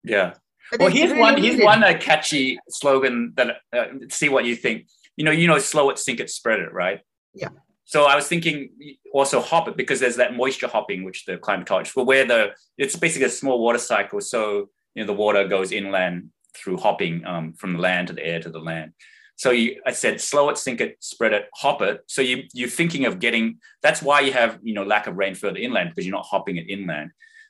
[0.03, 0.33] Yeah.
[0.71, 1.41] But well, here's really one.
[1.41, 4.87] Here's one uh, catchy slogan that uh, see what you think.
[5.15, 7.01] You know, you know, slow it, sink it, spread it, right?
[7.33, 7.49] Yeah.
[7.89, 8.69] So I was thinking
[9.15, 12.95] also hop it because there's that moisture hopping, which the climatologists, well, where the it's
[12.95, 14.21] basically a small water cycle.
[14.21, 18.23] So you know the water goes inland through hopping um, from the land to the
[18.23, 18.91] air to the land.
[19.37, 22.01] So you, I said, slow it, sink it, spread it, hop it.
[22.05, 23.57] So you you're thinking of getting.
[23.81, 26.57] That's why you have you know lack of rain further inland because you're not hopping
[26.57, 27.09] it inland,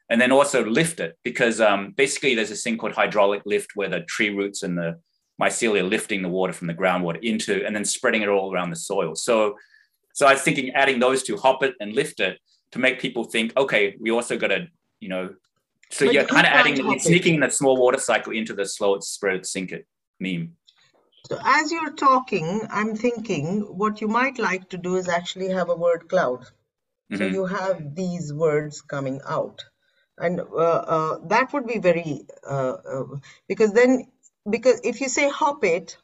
[0.09, 3.89] and then also lift it because um, basically there's this thing called hydraulic lift where
[3.89, 5.01] the tree roots and the
[5.41, 8.77] mycelia lifting the water from the groundwater into and then spreading it all around the
[8.77, 9.15] soil.
[9.15, 9.57] So
[10.13, 12.39] so I was thinking adding those two, hop it and lift it,
[12.71, 14.67] to make people think, okay, we also got to,
[14.99, 15.33] you know,
[15.91, 19.03] so but you're kind of adding, sneaking the small water cycle into the slow it,
[19.03, 19.87] spread it, sink it
[20.19, 20.55] meme.
[21.27, 25.69] So as you're talking, I'm thinking what you might like to do is actually have
[25.69, 26.41] a word cloud.
[27.11, 27.17] Mm-hmm.
[27.17, 29.63] So you have these words coming out.
[30.17, 33.03] And uh, uh, that would be very, uh, uh
[33.47, 34.07] because then,
[34.49, 35.97] because if you say hop it,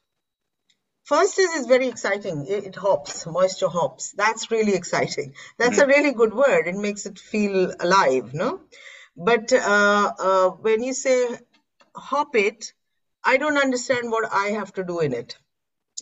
[1.05, 2.47] First is is very exciting.
[2.47, 4.11] It, it, hops, moisture hops.
[4.13, 5.35] That's really exciting.
[5.59, 5.89] That's mm-hmm.
[5.89, 6.67] a really good word.
[6.67, 8.61] It makes it feel alive, no?
[9.15, 11.37] But uh, uh, when you say
[11.95, 12.73] hop it,
[13.23, 15.37] I don't understand what I have to do in it.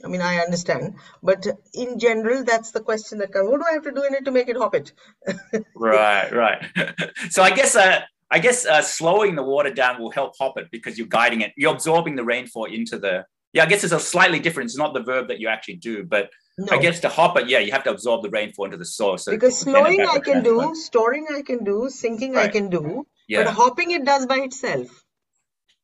[0.03, 3.47] I mean, I understand, but in general, that's the question that comes.
[3.49, 4.91] What do I have to do in it to make it hop it?
[5.75, 6.65] right, right.
[7.29, 8.01] so I guess uh,
[8.31, 11.51] I guess uh, slowing the water down will help hop it because you're guiding it.
[11.57, 14.67] You're absorbing the rainfall into the yeah, I guess it's a slightly different.
[14.67, 16.75] It's not the verb that you actually do, but no.
[16.75, 19.17] I guess to hop it, yeah, you have to absorb the rainfall into the soil.
[19.17, 22.49] So because slowing I can do, storing I can do, sinking right.
[22.49, 23.43] I can do, yeah.
[23.43, 25.03] but hopping it does by itself.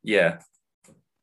[0.03, 0.39] Yeah,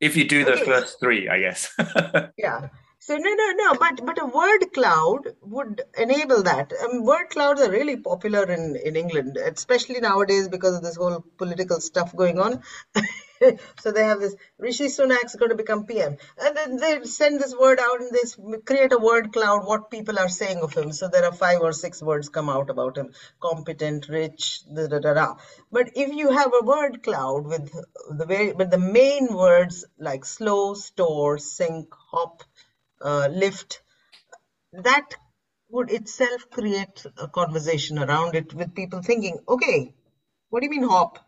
[0.00, 0.64] if you do the okay.
[0.64, 1.72] first three, I guess.
[2.38, 2.68] yeah.
[3.06, 3.74] So no, no, no.
[3.74, 6.72] But but a word cloud would enable that.
[6.84, 11.24] Um, word clouds are really popular in in England, especially nowadays because of this whole
[11.38, 12.62] political stuff going on.
[13.82, 17.54] so they have this Rishi Sunak's going to become PM, and then they send this
[17.56, 19.66] word out and they create a word cloud.
[19.66, 20.92] What people are saying of him.
[20.92, 24.98] So there are five or six words come out about him: competent, rich, da da
[24.98, 25.34] da da.
[25.72, 27.70] But if you have a word cloud with
[28.10, 32.42] the very, but the main words like slow, store, sink, hop,
[33.00, 33.82] uh, lift,
[34.72, 35.14] that
[35.68, 39.94] would itself create a conversation around it with people thinking, okay,
[40.50, 41.26] what do you mean hop?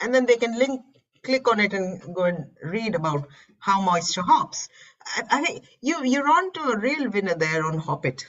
[0.00, 0.82] and then they can link
[1.22, 3.28] click on it and go and read about
[3.58, 4.68] how moisture hops.
[5.04, 8.26] I, I you you're on to a real winner there on Hopit.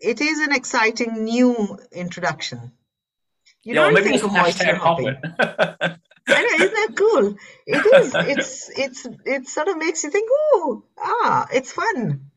[0.00, 2.72] It is an exciting new introduction.
[3.62, 5.16] You yeah, don't well, think of moisture hopping.
[6.28, 7.36] I know, isn't that cool?
[7.66, 8.14] It is.
[8.14, 12.30] It's it's it sort of makes you think, oh, ah, it's fun.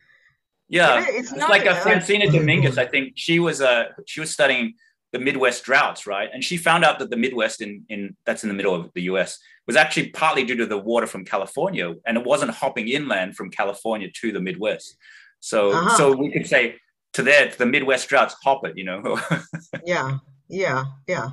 [0.68, 2.78] Yeah, it's, it's like a Francina Dominguez.
[2.78, 4.74] I think she was uh she was studying
[5.12, 6.30] the Midwest droughts, right?
[6.34, 9.04] And she found out that the Midwest in, in that's in the middle of the
[9.04, 13.36] US was actually partly due to the water from California, and it wasn't hopping inland
[13.36, 14.98] from California to the Midwest.
[15.40, 15.98] So uh-huh.
[15.98, 16.78] so we could say
[17.14, 19.20] to there to the Midwest droughts, hop it, you know.
[19.86, 20.18] yeah,
[20.50, 21.30] yeah, yeah.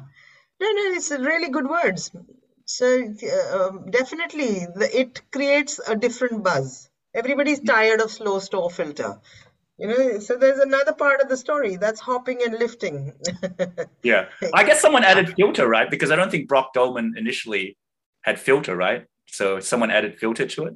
[0.60, 2.12] No, no, it's really good words.
[2.64, 6.88] So uh, um, definitely, the, it creates a different buzz.
[7.14, 9.20] Everybody's tired of slow store filter.
[9.78, 13.12] You know, so there's another part of the story that's hopping and lifting.
[14.02, 14.26] yeah.
[14.54, 15.90] I guess someone added filter, right?
[15.90, 17.76] Because I don't think Brock Dolman initially
[18.20, 19.06] had filter, right?
[19.26, 20.74] So someone added filter to it.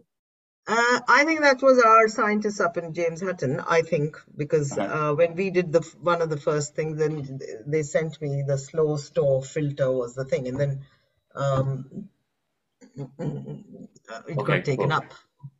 [0.68, 3.60] Uh, I think that was our scientists up in James Hutton.
[3.60, 7.84] I think because uh, when we did the one of the first things, then they
[7.84, 10.80] sent me the slow store filter was the thing, and then
[11.36, 12.08] um,
[12.96, 14.92] it okay, got taken cool.
[14.92, 15.04] up.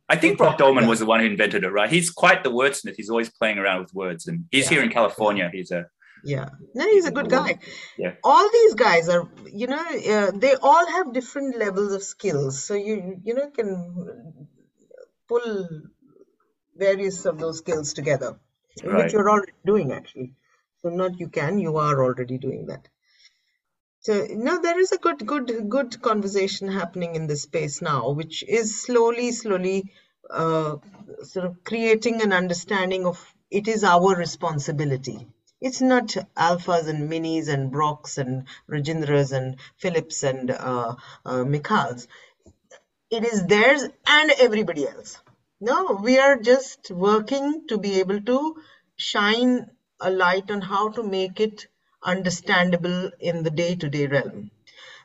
[0.09, 1.89] I think Brock Dolman was the one who invented it, right?
[1.89, 2.95] He's quite the wordsmith.
[2.95, 4.69] He's always playing around with words, and he's yeah.
[4.69, 5.49] here in California.
[5.51, 5.87] He's a
[6.23, 7.59] yeah, no, he's a good guy.
[7.97, 12.63] Yeah, all these guys are, you know, uh, they all have different levels of skills.
[12.63, 14.47] So you, you know, can
[15.27, 15.69] pull
[16.75, 18.39] various of those skills together,
[18.83, 19.03] right.
[19.03, 20.33] which you're already doing actually.
[20.81, 22.87] So not you can, you are already doing that.
[24.07, 28.41] So no, there is a good, good, good conversation happening in this space now, which
[28.47, 29.91] is slowly, slowly
[30.29, 30.77] uh,
[31.23, 35.27] sort of creating an understanding of it is our responsibility.
[35.59, 42.07] It's not alphas and Minnis and Brocks and Rajendras and Phillips and uh, uh, Michals.
[43.11, 45.17] It is theirs and everybody else.
[45.59, 48.55] No, we are just working to be able to
[48.95, 49.69] shine
[49.99, 51.67] a light on how to make it
[52.03, 54.51] understandable in the day-to-day realm.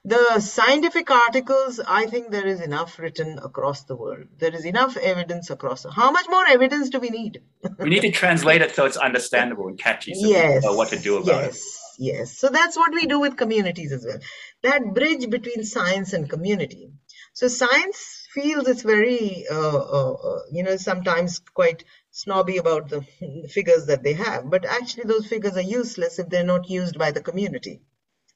[0.04, 4.26] The scientific articles, I think there is enough written across the world.
[4.38, 5.86] There is enough evidence across.
[5.88, 7.40] How much more evidence do we need?
[7.78, 10.14] we need to translate it so it's understandable and catchy.
[10.14, 10.64] So yes.
[10.64, 11.56] what to do about yes.
[11.56, 12.04] it.
[12.04, 12.36] Yes.
[12.36, 14.18] So that's what we do with communities as well.
[14.62, 16.90] That bridge between science and community.
[17.32, 23.00] So science feels it's very, uh, uh, uh, you know, sometimes quite snobby about the
[23.48, 27.10] figures that they have, but actually those figures are useless if they're not used by
[27.10, 27.80] the community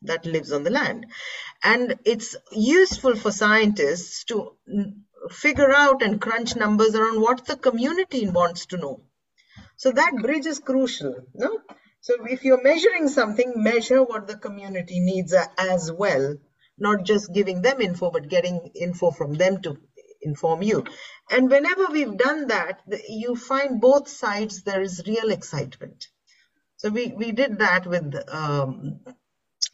[0.03, 1.07] that lives on the land.
[1.63, 4.57] And it's useful for scientists to
[5.31, 9.03] figure out and crunch numbers around what the community wants to know.
[9.77, 11.15] So that bridge is crucial.
[11.35, 11.61] No?
[12.01, 16.37] So if you're measuring something, measure what the community needs as well,
[16.79, 19.77] not just giving them info, but getting info from them to
[20.27, 20.85] inform you.
[21.31, 26.09] And whenever we've done that, you find both sides there is real excitement.
[26.77, 29.01] So we, we did that with um,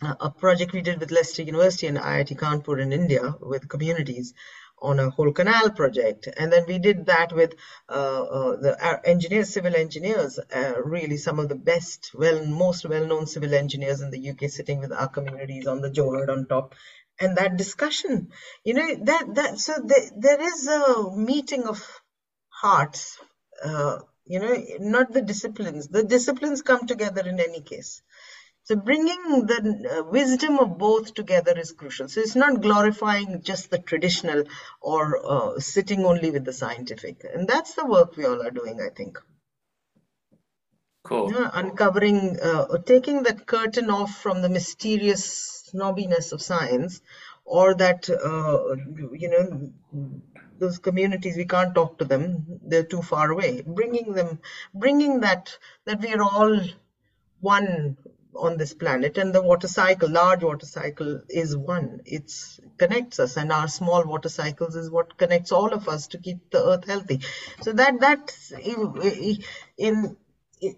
[0.01, 4.35] a project we did with Leicester University and IIT Kanpur in India with communities
[4.83, 6.29] on a whole canal project.
[6.37, 7.55] And then we did that with
[7.89, 13.27] uh, uh, the engineers, civil engineers, uh, really some of the best, well, most well-known
[13.27, 16.75] civil engineers in the UK sitting with our communities on the Johad on top.
[17.21, 18.31] And that discussion,
[18.65, 21.87] you know, that, that so the, there is a meeting of
[22.49, 23.19] hearts,
[23.65, 25.89] uh, you know, not the disciplines.
[25.89, 28.03] The disciplines come together in any case.
[28.65, 32.09] So bringing the uh, wisdom of both together is crucial.
[32.09, 34.45] So it's not glorifying just the traditional
[34.81, 37.25] or uh, sitting only with the scientific.
[37.33, 39.19] And that's the work we all are doing, I think.
[41.05, 41.33] Cool.
[41.33, 47.01] Yeah, uncovering, uh, taking that curtain off from the mysterious snobbiness of science
[47.45, 48.75] or that, uh,
[49.13, 49.73] you know,
[50.59, 53.63] those communities we can't talk to them they're too far away.
[53.67, 54.39] Bringing them
[54.75, 56.61] bringing that that we are all
[57.41, 57.97] one
[58.35, 62.01] on this planet and the water cycle large water cycle is one.
[62.07, 66.19] It's connects us and our small water cycles is what connects all of us to
[66.19, 67.21] keep the earth healthy.
[67.63, 68.35] So that that
[69.77, 70.17] in,
[70.63, 70.77] in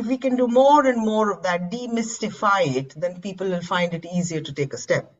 [0.00, 3.92] if we can do more and more of that demystify it then people will find
[3.92, 5.12] it easier to take a step.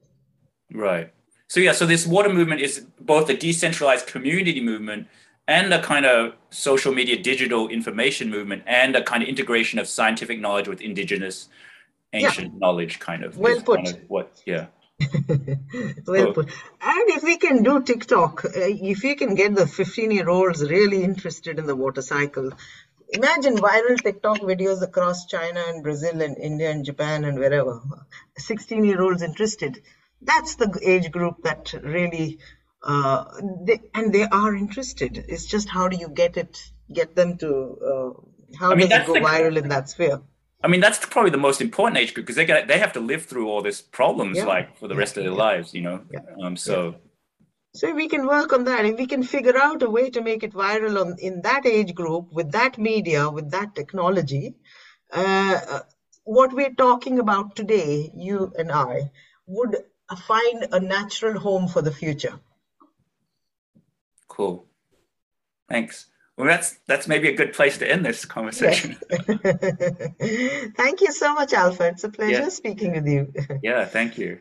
[0.72, 1.12] Right.
[1.48, 5.08] So yeah so this water movement is both a decentralized community movement
[5.48, 9.88] and a kind of social media digital information movement and a kind of integration of
[9.88, 11.48] scientific knowledge with indigenous
[12.12, 12.58] ancient yeah.
[12.58, 14.66] knowledge kind of well put kind of what yeah.
[16.06, 16.48] Well put.
[16.80, 20.62] And if we can do tiktok uh, if we can get the 15 year olds
[20.62, 22.52] really interested in the water cycle
[23.10, 27.80] imagine viral tiktok videos across china and brazil and india and japan and wherever
[28.36, 29.80] 16 year olds interested
[30.22, 32.38] that's the age group that really
[32.86, 33.24] uh,
[33.64, 35.24] they, and they are interested.
[35.28, 39.02] It's just how do you get it, get them to, uh, how I mean, does
[39.02, 40.22] it go the, viral in that sphere?
[40.62, 43.00] I mean, that's probably the most important age group because they get, they have to
[43.00, 44.46] live through all these problems yeah.
[44.46, 45.00] like for the yeah.
[45.00, 45.38] rest of their yeah.
[45.38, 46.02] lives, you know.
[46.40, 46.96] Um, so.
[47.76, 48.86] So we can work on that.
[48.86, 51.94] If we can figure out a way to make it viral on in that age
[51.94, 54.54] group with that media, with that technology,
[55.12, 55.80] uh, uh
[56.24, 59.10] what we're talking about today, you and I,
[59.46, 59.76] would
[60.26, 62.40] find a natural home for the future.
[64.26, 64.66] Cool.
[65.68, 66.06] Thanks.
[66.36, 68.96] Well, that's that's maybe a good place to end this conversation.
[69.10, 70.68] Yes.
[70.76, 71.94] thank you so much, Alfred.
[71.94, 72.48] It's a pleasure yeah.
[72.48, 73.32] speaking with you.
[73.62, 74.40] yeah, thank you.